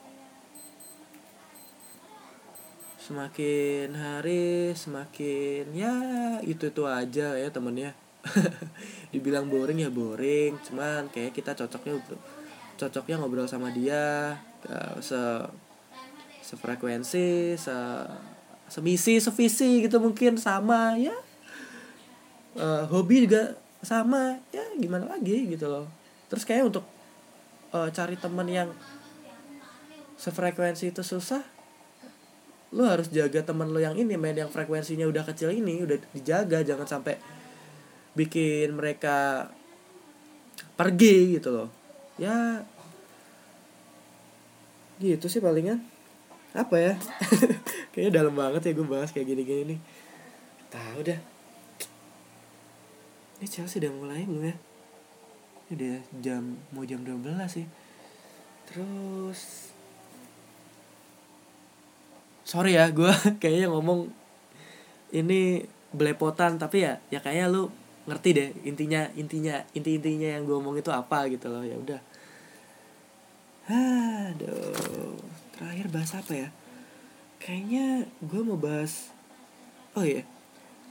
Semakin 2.97 3.93
hari 3.93 4.73
semakin 4.73 5.69
ya 5.77 5.93
itu 6.41 6.73
itu 6.73 6.83
aja 6.89 7.37
ya 7.37 7.49
temennya 7.53 7.93
dibilang 9.13 9.49
boring 9.49 9.81
ya 9.81 9.89
boring 9.89 10.57
cuman 10.61 11.09
kayak 11.09 11.33
kita 11.33 11.57
cocoknya 11.57 11.97
cocoknya 12.77 13.15
ngobrol 13.17 13.49
sama 13.49 13.73
dia 13.73 14.37
se 15.01 15.17
sefrekuensi 16.41 17.57
se 17.57 17.75
semisi 18.71 19.19
sevisi 19.19 19.83
gitu 19.83 19.99
mungkin 19.99 20.39
sama 20.39 20.95
ya. 20.95 21.11
Uh, 22.51 22.83
hobi 22.91 23.27
juga 23.27 23.55
sama 23.83 24.39
ya 24.51 24.63
gimana 24.79 25.07
lagi 25.11 25.51
gitu 25.51 25.67
loh. 25.67 25.87
Terus 26.31 26.47
kayak 26.47 26.71
untuk 26.71 26.87
uh, 27.75 27.91
cari 27.91 28.15
teman 28.15 28.47
yang 28.47 28.69
sefrekuensi 30.15 30.95
itu 30.95 31.03
susah 31.03 31.43
lu 32.71 32.87
harus 32.87 33.11
jaga 33.11 33.43
teman 33.43 33.67
lu 33.67 33.83
yang 33.83 33.99
ini 33.99 34.15
main 34.15 34.31
yang 34.31 34.47
frekuensinya 34.47 35.03
udah 35.03 35.27
kecil 35.27 35.51
ini 35.51 35.83
udah 35.83 35.99
dijaga 36.15 36.63
jangan 36.63 36.87
sampai 36.87 37.19
bikin 38.17 38.75
mereka 38.75 39.49
pergi 40.75 41.37
gitu 41.39 41.49
loh. 41.51 41.69
Ya 42.19 42.65
gitu 45.01 45.25
sih 45.27 45.41
palingan. 45.41 45.81
Apa 46.53 46.75
ya? 46.77 46.93
Kayaknya 47.91 48.11
dalam 48.21 48.33
banget 48.37 48.61
ya 48.69 48.71
gue 48.75 48.87
bahas 48.87 49.09
kayak 49.09 49.27
gini-gini 49.33 49.75
nih. 49.75 49.79
Tahu 50.71 50.99
dah. 51.03 51.19
Ini 53.41 53.47
Chelsea 53.49 53.81
udah 53.81 53.91
mulai 53.97 54.21
belum 54.23 54.45
ya? 54.45 54.55
Udah 55.71 55.97
jam 56.21 56.43
mau 56.75 56.85
jam 56.85 57.01
12 57.01 57.25
sih. 57.49 57.65
Terus 58.69 59.71
sorry 62.45 62.75
ya 62.75 62.91
gue 62.91 63.11
kayaknya 63.41 63.71
ngomong 63.71 64.11
ini 65.15 65.63
belepotan 65.95 66.59
tapi 66.59 66.83
ya 66.83 66.99
ya 67.07 67.23
kayaknya 67.23 67.47
lu 67.47 67.71
ngerti 68.09 68.29
deh 68.33 68.49
intinya 68.65 69.05
intinya 69.13 69.61
inti 69.77 69.97
intinya 69.97 70.29
yang 70.39 70.43
gue 70.47 70.55
ngomong 70.57 70.77
itu 70.81 70.89
apa 70.89 71.29
gitu 71.29 71.47
loh. 71.49 71.61
Ya 71.61 71.77
udah. 71.77 72.01
Aduh 73.71 75.17
terakhir 75.53 75.87
bahas 75.93 76.11
apa 76.17 76.33
ya? 76.33 76.49
Kayaknya 77.41 78.09
gue 78.21 78.41
mau 78.41 78.57
bahas 78.57 79.13
oh 79.97 80.05
ya 80.05 80.23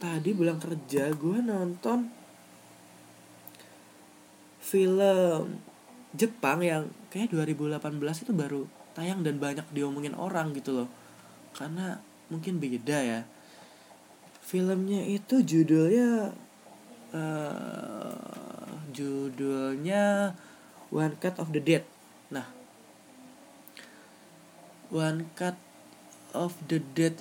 tadi 0.01 0.33
pulang 0.33 0.57
kerja 0.57 1.13
gue 1.13 1.39
nonton 1.45 2.09
film 4.61 5.61
Jepang 6.11 6.59
yang 6.63 6.91
kayak 7.15 7.31
2018 7.31 8.03
itu 8.27 8.33
baru 8.35 8.67
tayang 8.99 9.23
dan 9.23 9.39
banyak 9.39 9.67
diomongin 9.71 10.15
orang 10.19 10.51
gitu 10.55 10.75
loh. 10.75 10.89
Karena 11.55 12.03
mungkin 12.31 12.59
beda 12.59 12.99
ya. 12.99 13.21
Filmnya 14.43 15.07
itu 15.07 15.43
judulnya 15.47 16.35
uh, 17.15 18.71
judulnya 18.91 20.35
One 20.91 21.15
Cut 21.23 21.39
of 21.39 21.55
the 21.55 21.63
Dead. 21.63 21.87
Nah 22.35 22.47
One 24.91 25.31
Cut 25.39 25.55
of 26.35 26.59
the 26.67 26.83
Dead 26.83 27.15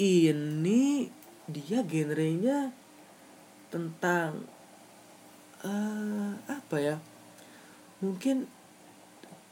ini 0.00 1.12
dia 1.48 1.84
genrenya 1.84 2.72
tentang 3.68 4.48
uh, 5.64 6.32
apa 6.48 6.76
ya? 6.80 6.96
Mungkin 8.00 8.48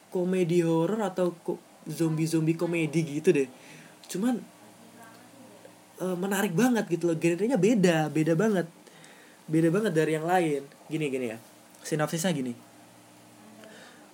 komedi 0.08 0.64
horror 0.64 1.02
atau 1.02 1.36
zombie 1.84 2.28
zombie 2.28 2.56
komedi 2.56 3.20
gitu 3.20 3.32
deh. 3.36 3.48
Cuman 4.08 4.40
uh, 6.00 6.16
menarik 6.16 6.56
banget 6.56 6.88
gitu 6.88 7.12
loh. 7.12 7.18
Genrenya 7.20 7.60
beda 7.60 8.08
beda 8.08 8.32
banget 8.32 8.66
beda 9.46 9.68
banget 9.70 9.92
dari 9.94 10.18
yang 10.18 10.26
lain. 10.26 10.62
Gini 10.90 11.06
gini 11.10 11.26
ya. 11.34 11.38
Sinopsisnya 11.82 12.34
gini. 12.34 12.54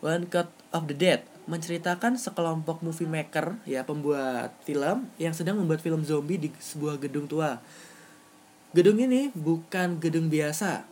One 0.03 0.27
Cut 0.29 0.51
of 0.75 0.91
the 0.91 0.97
Dead 0.97 1.23
menceritakan 1.47 2.15
sekelompok 2.19 2.87
movie 2.87 3.11
maker 3.11 3.59
ya 3.67 3.83
pembuat 3.83 4.55
film 4.63 5.11
yang 5.19 5.35
sedang 5.35 5.59
membuat 5.59 5.83
film 5.83 6.07
zombie 6.07 6.39
di 6.39 6.49
sebuah 6.55 7.03
gedung 7.03 7.27
tua. 7.27 7.59
Gedung 8.73 8.99
ini 9.03 9.29
bukan 9.35 9.99
gedung 9.99 10.31
biasa. 10.33 10.87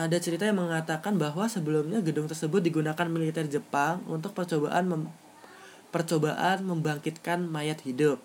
Ada 0.00 0.16
cerita 0.16 0.48
yang 0.48 0.60
mengatakan 0.60 1.20
bahwa 1.20 1.44
sebelumnya 1.48 2.00
gedung 2.00 2.24
tersebut 2.24 2.64
digunakan 2.64 3.04
militer 3.08 3.44
Jepang 3.50 4.00
untuk 4.08 4.32
percobaan 4.32 4.88
mem 4.88 5.02
percobaan 5.90 6.64
membangkitkan 6.64 7.44
mayat 7.50 7.82
hidup. 7.82 8.22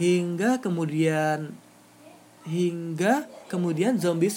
Hingga 0.00 0.64
kemudian 0.64 1.54
hingga 2.44 3.24
kemudian 3.48 3.96
zombie 3.96 4.32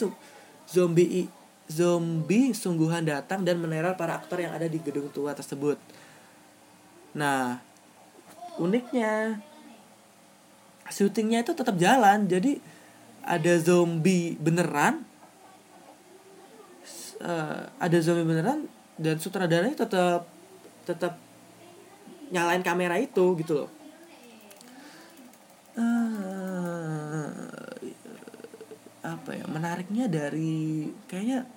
zombie 0.67 1.27
zombie 1.67 2.55
sungguhan 2.55 3.03
datang 3.03 3.43
dan 3.43 3.59
meneror 3.59 3.99
para 3.99 4.15
aktor 4.15 4.39
yang 4.39 4.55
ada 4.55 4.71
di 4.71 4.79
gedung 4.79 5.11
tua 5.11 5.35
tersebut. 5.35 5.75
Nah, 7.15 7.59
uniknya 8.55 9.43
syutingnya 10.87 11.43
itu 11.43 11.51
tetap 11.51 11.75
jalan. 11.75 12.23
Jadi 12.31 12.63
ada 13.27 13.53
zombie 13.59 14.39
beneran 14.39 15.03
uh, 17.21 17.67
ada 17.75 17.97
zombie 17.99 18.23
beneran 18.23 18.71
dan 18.97 19.19
sutradaranya 19.19 19.77
tetap 19.77 20.25
tetap 20.87 21.19
nyalain 22.31 22.63
kamera 22.63 22.95
itu 22.99 23.35
gitu 23.39 23.63
loh 23.63 23.69
uh, 25.77 27.06
apa 29.07 29.39
ya 29.39 29.45
menariknya 29.47 30.11
dari 30.11 30.91
kayaknya 31.07 31.47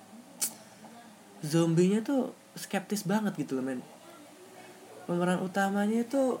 zombinya 1.43 1.99
tuh 1.99 2.31
skeptis 2.55 3.03
banget 3.03 3.35
gitu 3.35 3.59
loh 3.59 3.65
men. 3.65 3.83
Pemeran 5.03 5.43
utamanya 5.43 6.07
itu 6.07 6.39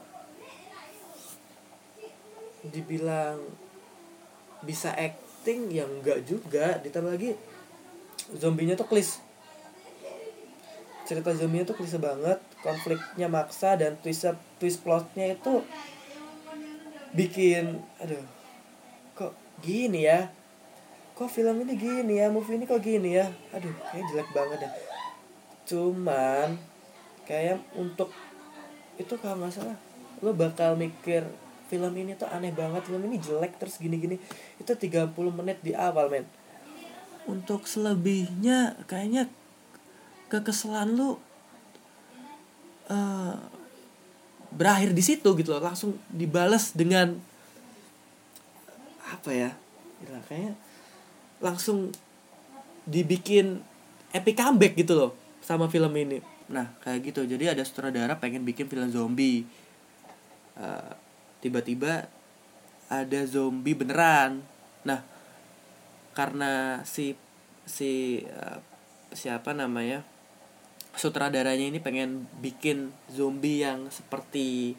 dibilang 2.61 3.41
bisa 4.61 4.93
acting 4.93 5.73
yang 5.73 5.89
enggak 5.99 6.21
juga 6.23 6.77
ditambah 6.79 7.11
lagi 7.17 7.35
zombinya 8.37 8.79
tuh 8.79 8.87
klis. 8.87 9.19
Cerita 11.03 11.35
zombinya 11.35 11.67
tuh 11.67 11.75
klise 11.75 11.99
banget 11.99 12.39
konfliknya 12.61 13.27
maksa 13.27 13.75
dan 13.75 13.97
twist 13.99 14.29
twist 14.61 14.79
plotnya 14.85 15.35
itu 15.35 15.65
bikin 17.11 17.83
aduh 17.99 18.23
kok 19.17 19.35
gini 19.59 20.07
ya 20.07 20.31
kok 21.21 21.29
film 21.29 21.61
ini 21.61 21.77
gini 21.77 22.13
ya? 22.17 22.33
Movie 22.33 22.57
ini 22.57 22.65
kok 22.65 22.81
gini 22.81 23.21
ya? 23.21 23.29
Aduh 23.53 23.69
kayak 23.93 24.05
jelek 24.09 24.29
banget 24.33 24.65
ya 24.65 24.71
cuman 25.71 26.59
kayak 27.23 27.63
untuk 27.79 28.11
itu 28.99 29.13
kalau 29.23 29.39
nggak 29.39 29.55
salah 29.55 29.77
lo 30.19 30.35
bakal 30.35 30.75
mikir 30.75 31.23
film 31.71 31.95
ini 31.95 32.19
tuh 32.19 32.27
aneh 32.27 32.51
banget 32.51 32.83
film 32.83 33.07
ini 33.07 33.15
jelek 33.15 33.55
terus 33.55 33.79
gini-gini. 33.79 34.19
Itu 34.59 34.75
30 34.75 35.15
menit 35.31 35.63
di 35.63 35.71
awal 35.71 36.11
men. 36.11 36.27
Untuk 37.23 37.63
selebihnya 37.63 38.75
kayaknya 38.91 39.31
kekesalan 40.27 40.99
lu 40.99 41.15
uh, 42.91 43.39
berakhir 44.51 44.91
di 44.91 44.99
situ 44.99 45.31
gitu 45.39 45.55
loh. 45.55 45.63
Langsung 45.63 45.95
dibales 46.11 46.75
dengan 46.75 47.15
apa 49.07 49.31
ya? 49.31 49.55
Gila, 50.03 50.19
kayaknya 50.27 50.59
langsung 51.41 51.91
dibikin 52.85 53.61
epic 54.13 54.37
comeback 54.37 54.73
gitu 54.77 54.93
loh 54.95 55.11
sama 55.41 55.67
film 55.67 55.91
ini. 55.97 56.21
Nah 56.47 56.71
kayak 56.85 57.11
gitu. 57.11 57.25
Jadi 57.25 57.49
ada 57.49 57.65
sutradara 57.65 58.17
pengen 58.17 58.45
bikin 58.45 58.69
film 58.69 58.87
zombie. 58.93 59.43
Uh, 60.55 60.93
tiba-tiba 61.41 62.05
ada 62.87 63.19
zombie 63.25 63.73
beneran. 63.75 64.45
Nah 64.85 65.01
karena 66.13 66.83
si 66.85 67.17
si 67.65 68.21
uh, 68.27 68.59
siapa 69.11 69.51
namanya 69.55 70.03
sutradaranya 70.95 71.71
ini 71.71 71.79
pengen 71.79 72.27
bikin 72.43 72.91
zombie 73.07 73.63
yang 73.63 73.87
seperti 73.87 74.75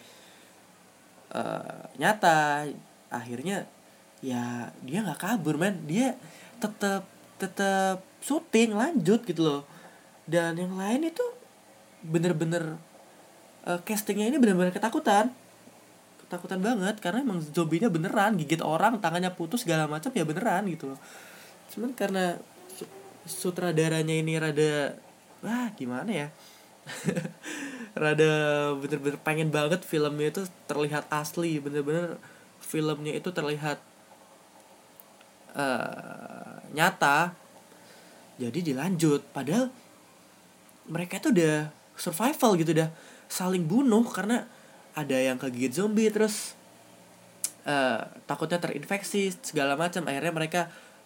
uh, 1.32 1.88
nyata 1.96 2.68
akhirnya 3.08 3.64
ya 4.20 4.70
dia 4.84 5.00
nggak 5.02 5.20
kabur 5.20 5.56
man 5.56 5.82
dia 5.88 6.14
tetap 6.62 7.02
tetap 7.42 8.06
syuting 8.22 8.78
lanjut 8.78 9.26
gitu 9.26 9.42
loh. 9.42 9.62
Dan 10.22 10.54
yang 10.54 10.78
lain 10.78 11.10
itu 11.10 11.24
bener-bener 12.06 12.78
uh, 13.66 13.80
castingnya 13.82 14.30
ini 14.30 14.38
bener-bener 14.38 14.70
ketakutan. 14.70 15.34
Ketakutan 16.22 16.62
banget 16.62 17.02
karena 17.02 17.26
emang 17.26 17.42
zombinya 17.42 17.90
beneran 17.90 18.38
gigit 18.38 18.62
orang 18.62 19.02
tangannya 19.02 19.34
putus 19.34 19.66
segala 19.66 19.90
macam 19.90 20.14
ya 20.14 20.22
beneran 20.22 20.70
gitu 20.70 20.94
loh. 20.94 21.00
Cuman 21.74 21.90
karena 21.98 22.38
sutradaranya 23.26 24.14
ini 24.14 24.38
rada 24.38 24.94
wah 25.42 25.70
gimana 25.74 26.10
ya? 26.10 26.28
Rada 27.92 28.32
bener-bener 28.74 29.20
pengen 29.20 29.52
banget 29.52 29.84
filmnya 29.84 30.32
itu 30.32 30.42
terlihat 30.66 31.06
asli 31.12 31.60
bener-bener 31.60 32.16
filmnya 32.58 33.12
itu 33.12 33.28
terlihat 33.30 33.78
uh, 35.52 36.31
nyata. 36.74 37.36
Jadi 38.40 38.72
dilanjut. 38.72 39.22
Padahal 39.30 39.70
mereka 40.88 41.22
itu 41.22 41.30
udah 41.30 41.70
survival 41.94 42.58
gitu 42.58 42.74
udah 42.74 42.90
saling 43.30 43.64
bunuh 43.64 44.02
karena 44.08 44.44
ada 44.92 45.16
yang 45.16 45.40
kegigit 45.40 45.72
zombie 45.72 46.12
terus 46.12 46.52
uh, 47.64 48.04
takutnya 48.28 48.60
terinfeksi 48.60 49.32
segala 49.40 49.78
macam. 49.78 50.04
Akhirnya 50.08 50.34
mereka 50.34 50.62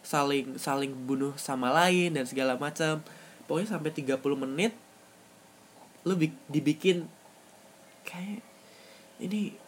saling 0.07 0.55
saling 0.59 0.95
bunuh 1.07 1.35
sama 1.39 1.71
lain 1.71 2.15
dan 2.15 2.25
segala 2.27 2.55
macam. 2.59 3.03
Pokoknya 3.47 3.79
sampai 3.79 3.95
30 3.95 4.19
menit 4.43 4.73
lu 6.07 6.15
dibikin 6.47 7.11
kayak 8.07 8.39
ini 9.19 9.59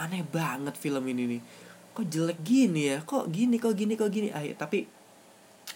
aneh 0.00 0.24
banget 0.24 0.74
film 0.80 1.04
ini 1.08 1.36
nih. 1.36 1.42
Kok 1.92 2.06
jelek 2.08 2.40
gini 2.40 2.88
ya? 2.88 2.98
Kok 3.04 3.28
gini 3.28 3.60
kok 3.60 3.76
gini 3.76 3.92
kok 3.96 4.08
gini? 4.08 4.32
Ah, 4.32 4.40
tapi 4.56 4.88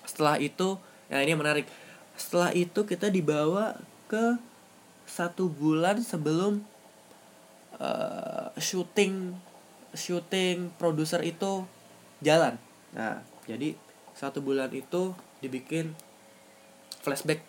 setelah 0.04 0.36
itu 0.36 0.76
ya 1.08 1.22
ini 1.22 1.32
menarik. 1.38 1.64
Setelah 2.16 2.50
itu 2.56 2.84
kita 2.84 3.08
dibawa 3.12 3.76
ke 4.10 4.40
satu 5.06 5.46
bulan 5.46 6.02
sebelum 6.02 6.66
uh, 7.78 8.50
syuting 8.58 9.36
syuting 9.94 10.74
produser 10.76 11.22
itu 11.22 11.64
jalan. 12.20 12.58
Nah 12.92 13.22
jadi 13.46 13.78
satu 14.16 14.42
bulan 14.42 14.72
itu 14.74 15.14
dibikin 15.40 15.94
flashback. 17.04 17.44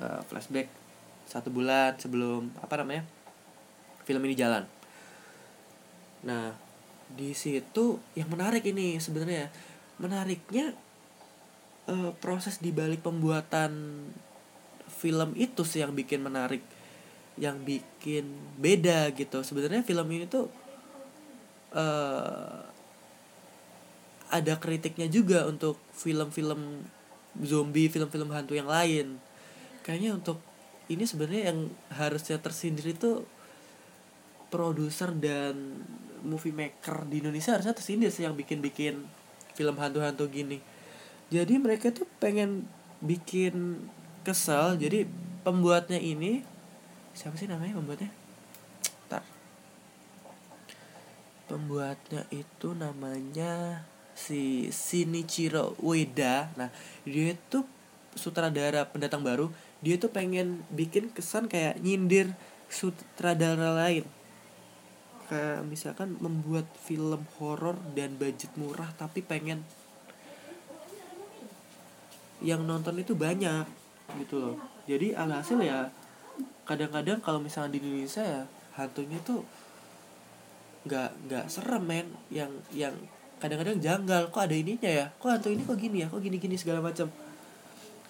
Uh, 0.00 0.24
flashback 0.26 0.72
satu 1.28 1.52
bulan 1.52 1.94
sebelum 2.00 2.50
apa 2.58 2.80
namanya 2.80 3.04
film 4.08 4.22
ini 4.26 4.34
jalan. 4.34 4.64
Nah 6.26 6.54
di 7.12 7.36
situ 7.36 8.00
yang 8.16 8.32
menarik 8.32 8.64
ini 8.64 8.96
sebenarnya. 8.96 9.52
Menariknya 10.00 10.74
uh, 11.92 12.10
proses 12.16 12.56
dibalik 12.56 13.04
pembuatan 13.04 14.04
film 14.88 15.36
itu 15.36 15.62
sih 15.68 15.84
yang 15.84 15.92
bikin 15.92 16.24
menarik 16.24 16.64
yang 17.36 17.60
bikin 17.64 18.28
beda 18.56 19.12
gitu. 19.12 19.44
Sebenarnya 19.44 19.84
film 19.84 20.08
ini 20.12 20.24
tuh 20.28 20.48
uh, 21.76 22.60
ada 24.32 24.54
kritiknya 24.56 25.08
juga 25.12 25.44
untuk 25.44 25.76
film-film 25.92 26.84
zombie 27.44 27.88
film-film 27.92 28.32
hantu 28.32 28.56
yang 28.56 28.68
lain. 28.68 29.20
Kayaknya 29.84 30.10
untuk 30.16 30.38
ini 30.88 31.04
sebenarnya 31.08 31.52
yang 31.52 31.72
harusnya 31.92 32.36
tersindir 32.40 32.92
itu 32.92 33.24
produser 34.52 35.08
dan 35.16 35.80
movie 36.20 36.52
maker 36.52 37.08
di 37.08 37.24
Indonesia 37.24 37.56
harusnya 37.56 37.72
tersindir 37.72 38.12
sih 38.12 38.28
yang 38.28 38.36
bikin-bikin 38.36 39.00
film 39.56 39.76
hantu-hantu 39.80 40.28
gini 40.28 40.60
jadi 41.32 41.56
mereka 41.56 41.88
tuh 41.88 42.04
pengen 42.20 42.68
bikin 43.00 43.80
kesel. 44.20 44.76
Jadi 44.76 45.08
pembuatnya 45.40 45.96
ini 45.96 46.44
siapa 47.16 47.40
sih 47.40 47.48
namanya 47.48 47.80
pembuatnya? 47.80 48.12
Ntar. 49.08 49.24
pembuatnya 51.48 52.24
itu 52.32 52.72
namanya 52.72 53.84
si 54.12 54.68
Shinichiro 54.68 55.76
Ueda. 55.80 56.52
Nah 56.56 56.68
dia 57.08 57.32
itu 57.32 57.64
sutradara 58.12 58.84
pendatang 58.88 59.24
baru. 59.24 59.48
Dia 59.80 59.96
tuh 59.96 60.12
pengen 60.12 60.60
bikin 60.68 61.08
kesan 61.16 61.48
kayak 61.48 61.80
nyindir 61.80 62.32
sutradara 62.68 63.72
lain. 63.72 64.04
Kayak 65.32 65.64
misalkan 65.64 66.16
membuat 66.20 66.68
film 66.76 67.24
horor 67.40 67.80
dan 67.96 68.20
budget 68.20 68.52
murah 68.56 68.92
tapi 68.96 69.24
pengen 69.24 69.64
yang 72.42 72.66
nonton 72.66 72.98
itu 72.98 73.14
banyak 73.14 73.64
gitu 74.18 74.36
loh. 74.42 74.56
Jadi 74.84 75.14
alhasil 75.14 75.58
ya 75.62 75.88
kadang-kadang 76.66 77.22
kalau 77.22 77.38
misalnya 77.38 77.78
di 77.78 77.80
Indonesia 77.82 78.22
ya 78.22 78.42
hantunya 78.74 79.18
tuh 79.22 79.46
nggak 80.84 81.10
nggak 81.30 81.44
serem 81.46 81.84
men. 81.86 82.06
Yang 82.28 82.52
yang 82.74 82.94
kadang-kadang 83.38 83.78
janggal 83.78 84.22
kok 84.34 84.42
ada 84.42 84.54
ininya 84.54 84.90
ya? 84.90 85.06
Kok 85.16 85.28
hantu 85.30 85.48
ini 85.54 85.62
kok 85.62 85.78
gini 85.78 85.96
ya? 86.02 86.06
Kok 86.10 86.22
gini-gini 86.22 86.56
segala 86.58 86.82
macam? 86.82 87.06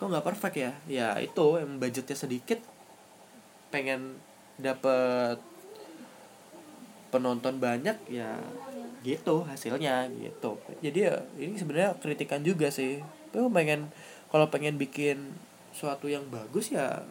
Kok 0.00 0.06
nggak 0.08 0.24
perfect 0.24 0.56
ya? 0.56 0.72
Ya 0.88 1.08
itu 1.20 1.60
yang 1.60 1.76
budgetnya 1.76 2.16
sedikit 2.16 2.58
pengen 3.72 4.16
dapet 4.60 5.40
penonton 7.12 7.60
banyak 7.60 7.96
ya 8.08 8.40
gitu 9.04 9.44
hasilnya 9.44 10.08
gitu. 10.16 10.56
Jadi 10.80 10.98
ya 11.04 11.20
ini 11.36 11.60
sebenarnya 11.60 12.00
kritikan 12.00 12.40
juga 12.40 12.72
sih. 12.72 13.04
Tapi 13.32 13.48
pengen 13.52 13.92
kalau 14.32 14.48
pengen 14.48 14.80
bikin 14.80 15.36
suatu 15.76 16.08
yang 16.08 16.24
bagus 16.32 16.72
ya 16.72 17.04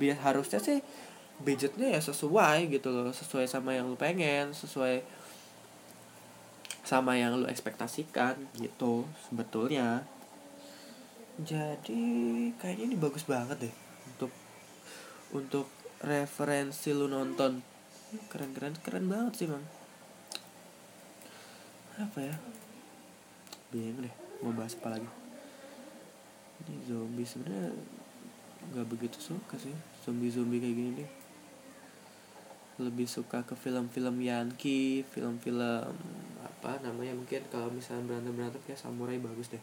biar 0.00 0.16
harusnya 0.24 0.56
sih 0.56 0.80
budgetnya 1.44 1.92
ya 1.92 2.00
sesuai 2.00 2.72
gitu 2.72 2.88
loh 2.88 3.12
sesuai 3.12 3.44
sama 3.44 3.76
yang 3.76 3.92
lu 3.92 3.96
pengen 4.00 4.56
sesuai 4.56 5.04
sama 6.82 7.16
yang 7.16 7.38
lu 7.38 7.46
ekspektasikan 7.46 8.36
gitu 8.58 9.06
sebetulnya. 9.28 10.02
Jadi 11.40 12.02
kayaknya 12.60 12.92
ini 12.92 12.96
bagus 12.98 13.24
banget 13.24 13.68
deh 13.68 13.74
untuk 14.12 14.32
untuk 15.32 15.66
referensi 16.04 16.92
lu 16.92 17.08
nonton. 17.08 17.62
Keren 18.28 18.52
keren 18.52 18.76
keren 18.84 19.08
banget 19.08 19.32
sih 19.40 19.48
bang 19.48 19.64
apa 21.96 22.18
ya? 22.24 22.36
Bingung 23.72 24.04
deh 24.04 24.14
mau 24.44 24.52
bahas 24.52 24.76
apa 24.76 24.96
lagi 24.96 25.21
ini 26.64 26.76
zombie 26.86 27.26
sebenarnya 27.26 27.72
nggak 28.72 28.86
begitu 28.86 29.18
suka 29.18 29.58
sih 29.58 29.74
zombie 30.06 30.30
zombie 30.30 30.62
kayak 30.62 30.76
gini 30.76 30.90
deh. 31.02 31.10
Lebih 32.80 33.06
suka 33.06 33.44
ke 33.44 33.54
film-film 33.54 34.16
Yankee 34.22 35.06
film-film 35.12 35.92
apa 36.42 36.78
namanya 36.82 37.12
mungkin 37.18 37.42
kalau 37.50 37.68
misalnya 37.74 38.06
berantem 38.06 38.32
berantem 38.38 38.60
kayak 38.64 38.80
samurai 38.80 39.18
bagus 39.18 39.50
deh. 39.50 39.62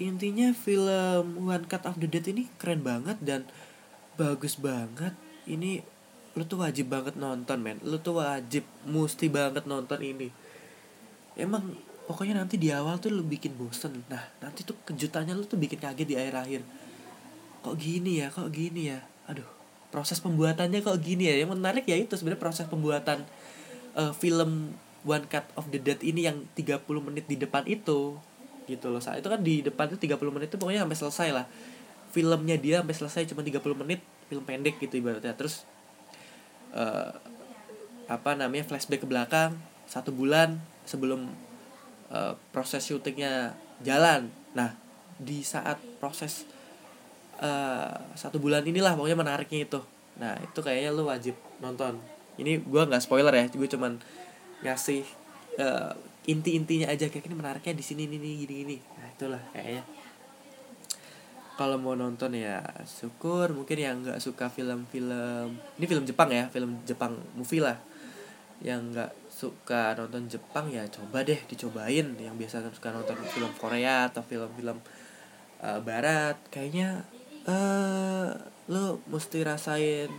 Intinya 0.00 0.56
film 0.56 1.44
One 1.44 1.68
Cut 1.68 1.84
of 1.84 2.00
the 2.00 2.08
Dead 2.08 2.24
ini 2.30 2.48
keren 2.56 2.80
banget 2.80 3.20
dan 3.20 3.44
bagus 4.16 4.56
banget. 4.56 5.12
Ini 5.44 5.84
lu 6.38 6.46
tuh 6.46 6.62
wajib 6.62 6.88
banget 6.88 7.18
nonton 7.18 7.58
men. 7.60 7.76
Lu 7.84 8.00
tuh 8.00 8.22
wajib 8.22 8.64
mesti 8.86 9.26
banget 9.28 9.68
nonton 9.68 10.00
ini. 10.00 10.32
Emang 11.36 11.76
pokoknya 12.10 12.42
nanti 12.42 12.58
di 12.58 12.74
awal 12.74 12.98
tuh 12.98 13.14
lu 13.14 13.22
bikin 13.22 13.54
bosen. 13.54 14.02
Nah 14.10 14.18
nanti 14.42 14.66
tuh 14.66 14.74
kejutannya 14.82 15.30
lu 15.38 15.46
tuh 15.46 15.54
bikin 15.54 15.78
kaget 15.78 16.06
di 16.10 16.18
akhir 16.18 16.34
akhir 16.34 16.62
kok 17.62 17.76
gini 17.78 18.18
ya 18.18 18.34
kok 18.34 18.50
gini 18.50 18.90
ya? 18.90 18.98
Aduh 19.30 19.46
proses 19.94 20.18
pembuatannya 20.18 20.82
kok 20.82 20.98
gini 20.98 21.30
ya? 21.30 21.38
Yang 21.38 21.54
menarik 21.54 21.86
ya 21.86 21.94
itu 21.94 22.18
sebenarnya 22.18 22.42
proses 22.42 22.66
pembuatan 22.66 23.22
uh, 23.94 24.10
film 24.10 24.74
One 25.06 25.30
Cut 25.30 25.46
of 25.54 25.70
the 25.70 25.78
Dead 25.78 26.02
ini 26.02 26.26
yang 26.26 26.50
30 26.58 26.82
menit 26.98 27.30
di 27.30 27.38
depan 27.38 27.62
itu 27.70 28.18
gitu 28.66 28.86
loh. 28.90 28.98
Saat 28.98 29.22
itu 29.22 29.30
kan 29.30 29.38
di 29.38 29.62
depan 29.62 29.86
itu 29.94 30.10
30 30.10 30.34
menit 30.34 30.50
itu 30.50 30.58
pokoknya 30.58 30.82
sampai 30.82 30.98
selesai 30.98 31.28
lah. 31.30 31.46
Filmnya 32.10 32.58
dia 32.58 32.82
sampai 32.82 32.96
selesai 32.98 33.22
cuma 33.30 33.46
30 33.46 33.62
menit 33.86 34.02
film 34.26 34.42
pendek 34.42 34.82
gitu 34.82 34.98
ibaratnya. 34.98 35.38
Terus 35.38 35.62
uh, 36.74 37.14
apa 38.10 38.34
namanya 38.34 38.66
flashback 38.66 39.06
ke 39.06 39.08
belakang 39.08 39.54
satu 39.86 40.10
bulan 40.10 40.58
sebelum 40.82 41.30
uh, 42.10 42.34
proses 42.50 42.82
syutingnya 42.84 43.54
jalan. 43.80 44.28
Nah 44.52 44.74
di 45.16 45.44
saat 45.46 45.78
proses 46.02 46.44
uh, 47.40 47.96
satu 48.14 48.36
bulan 48.42 48.66
inilah 48.66 48.94
pokoknya 48.98 49.18
menariknya 49.18 49.66
itu. 49.66 49.80
Nah 50.20 50.36
itu 50.42 50.58
kayaknya 50.60 50.90
lu 50.92 51.08
wajib 51.08 51.34
nonton. 51.62 51.96
Ini 52.36 52.60
gue 52.60 52.82
nggak 52.88 53.02
spoiler 53.04 53.32
ya 53.32 53.46
gue 53.48 53.68
cuman 53.68 54.00
ngasih 54.60 55.04
uh, 55.56 55.92
inti-intinya 56.28 56.92
aja 56.92 57.08
kayak 57.08 57.26
ini 57.26 57.36
menariknya 57.36 57.74
di 57.76 57.84
sini 57.84 58.04
nih 58.06 58.18
gini 58.18 58.54
gini. 58.64 58.76
Nah 59.00 59.06
itulah 59.08 59.42
kayaknya. 59.54 59.84
Kalau 61.60 61.76
mau 61.76 61.92
nonton 61.92 62.32
ya 62.32 62.64
syukur 62.88 63.52
mungkin 63.52 63.76
yang 63.76 64.00
nggak 64.00 64.16
suka 64.16 64.48
film-film 64.48 65.60
ini 65.76 65.84
film 65.84 66.08
Jepang 66.08 66.32
ya 66.32 66.48
film 66.48 66.80
Jepang 66.88 67.20
movie 67.36 67.60
lah. 67.60 67.76
Yang 68.64 68.80
nggak 68.96 69.10
suka 69.40 69.96
nonton 69.96 70.28
Jepang 70.28 70.68
ya 70.68 70.84
coba 70.92 71.24
deh 71.24 71.40
dicobain. 71.48 72.12
Yang 72.20 72.36
biasa 72.36 72.68
suka 72.76 72.92
nonton 72.92 73.16
film 73.24 73.48
Korea 73.56 74.12
atau 74.12 74.20
film-film 74.20 74.76
uh, 75.64 75.80
Barat 75.80 76.36
kayaknya 76.52 77.08
uh, 77.48 78.36
lo 78.68 79.00
mesti 79.08 79.40
rasain 79.40 80.12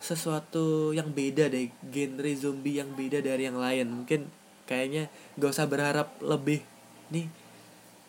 sesuatu 0.00 0.96
yang 0.96 1.12
beda 1.12 1.48
deh 1.48 1.72
genre 1.92 2.32
zombie 2.36 2.76
yang 2.76 2.92
beda 2.92 3.24
dari 3.24 3.48
yang 3.48 3.56
lain. 3.56 3.88
Mungkin 3.88 4.28
kayaknya 4.68 5.08
gak 5.40 5.56
usah 5.56 5.64
berharap 5.64 6.20
lebih. 6.20 6.60
Nih 7.08 7.32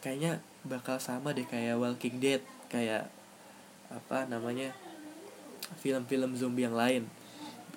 kayaknya 0.03 0.43
bakal 0.67 0.99
sama 0.99 1.31
deh 1.31 1.47
kayak 1.47 1.79
Walking 1.79 2.19
Dead 2.19 2.43
kayak 2.67 3.07
apa 3.87 4.27
namanya 4.27 4.75
film-film 5.79 6.35
zombie 6.35 6.67
yang 6.67 6.75
lain. 6.75 7.07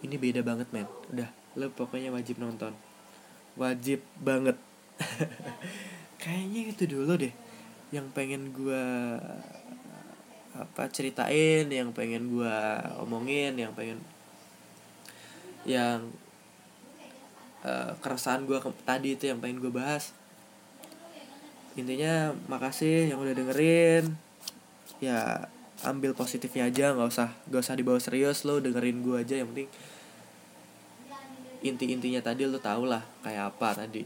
Ini 0.02 0.18
beda 0.18 0.42
banget 0.42 0.66
men. 0.74 0.90
Udah 1.14 1.43
lo 1.54 1.70
pokoknya 1.70 2.10
wajib 2.10 2.38
nonton. 2.42 2.74
Wajib 3.54 4.02
banget. 4.18 4.58
Kayaknya 6.22 6.60
itu 6.74 6.84
dulu 6.86 7.18
deh 7.18 7.34
yang 7.94 8.10
pengen 8.10 8.50
gue 8.50 8.84
apa 10.54 10.86
ceritain 10.90 11.66
yang 11.66 11.94
pengen 11.94 12.30
gue 12.30 12.56
omongin 13.02 13.54
yang 13.54 13.74
pengen 13.74 13.98
yang 15.66 16.10
uh, 17.62 17.94
keresahan 17.98 18.46
gue 18.46 18.58
tadi 18.82 19.14
itu 19.14 19.30
yang 19.30 19.38
pengen 19.38 19.62
gue 19.62 19.70
bahas. 19.70 20.14
Intinya 21.74 22.30
makasih 22.46 23.10
yang 23.10 23.18
udah 23.18 23.34
dengerin. 23.34 24.14
Ya 25.02 25.50
ambil 25.84 26.16
positifnya 26.16 26.70
aja 26.70 26.96
nggak 26.96 27.08
usah 27.12 27.28
nggak 27.50 27.60
usah 27.60 27.74
dibawa 27.76 27.98
serius 28.00 28.46
lo 28.48 28.56
dengerin 28.62 29.04
gue 29.04 29.20
aja 29.20 29.42
yang 29.42 29.52
penting 29.52 29.68
inti 31.64 31.88
intinya 31.88 32.20
tadi 32.20 32.44
lo 32.44 32.60
tau 32.60 32.84
lah 32.84 33.00
kayak 33.24 33.56
apa 33.56 33.84
tadi. 33.84 34.04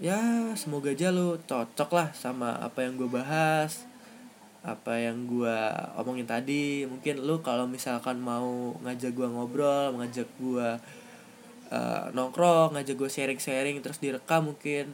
Ya 0.00 0.16
semoga 0.56 0.92
aja 0.92 1.08
lo 1.08 1.40
cocok 1.44 1.90
lah 1.92 2.08
sama 2.12 2.56
apa 2.60 2.84
yang 2.84 3.00
gue 3.00 3.08
bahas 3.08 3.84
apa 4.60 5.00
yang 5.00 5.24
gue 5.24 5.56
omongin 5.96 6.28
tadi. 6.28 6.84
Mungkin 6.84 7.24
lo 7.24 7.40
kalau 7.40 7.64
misalkan 7.64 8.20
mau 8.20 8.76
ngajak 8.84 9.16
gue 9.16 9.28
ngobrol 9.28 9.96
ngajak 9.96 10.28
gue 10.36 10.68
uh, 11.72 12.04
nongkrong 12.12 12.76
ngajak 12.76 12.96
gue 12.96 13.08
sharing-sharing 13.08 13.80
terus 13.80 14.00
direkam 14.00 14.52
mungkin 14.52 14.92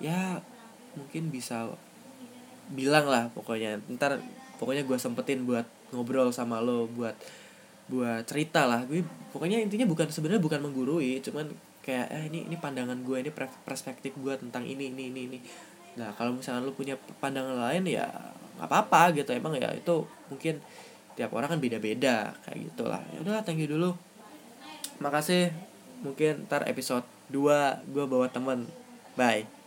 ya 0.00 0.40
mungkin 0.96 1.28
bisa 1.28 1.68
bilang 2.72 3.04
lah 3.08 3.28
pokoknya. 3.36 3.80
Ntar 3.92 4.24
pokoknya 4.56 4.88
gue 4.88 4.96
sempetin 4.96 5.44
buat 5.44 5.68
ngobrol 5.92 6.32
sama 6.32 6.64
lo 6.64 6.88
buat 6.88 7.16
buat 7.88 8.24
cerita 8.24 8.64
lah. 8.64 8.84
Gue 8.88 9.04
pokoknya 9.30 9.60
intinya 9.60 9.84
bukan 9.84 10.08
sebenarnya 10.08 10.42
bukan 10.42 10.60
menggurui 10.64 11.20
cuman 11.20 11.52
kayak 11.84 12.08
eh 12.08 12.24
ini 12.32 12.48
ini 12.48 12.56
pandangan 12.56 12.96
gue 13.04 13.20
ini 13.20 13.30
perspektif 13.68 14.16
gue 14.16 14.34
tentang 14.40 14.64
ini 14.64 14.92
ini 14.92 15.12
ini 15.12 15.20
ini. 15.28 15.38
Nah 16.00 16.16
kalau 16.16 16.34
misalnya 16.34 16.64
lo 16.64 16.72
punya 16.72 16.96
pandangan 17.20 17.60
lain 17.70 17.84
ya 17.88 18.08
nggak 18.60 18.68
apa-apa 18.68 19.12
gitu. 19.20 19.30
Emang 19.36 19.56
ya 19.56 19.68
itu 19.74 20.04
mungkin 20.32 20.60
tiap 21.14 21.30
orang 21.36 21.56
kan 21.56 21.60
beda-beda 21.60 22.32
kayak 22.48 22.58
gitulah. 22.72 23.02
Ya 23.12 23.18
udah 23.20 23.44
thank 23.44 23.60
you 23.60 23.68
dulu. 23.68 23.92
Makasih. 25.02 25.52
Mungkin 26.04 26.44
ntar 26.48 26.68
episode 26.68 27.04
2 27.32 27.84
gue 27.88 28.04
bawa 28.04 28.28
temen. 28.28 28.68
Bye 29.14 29.63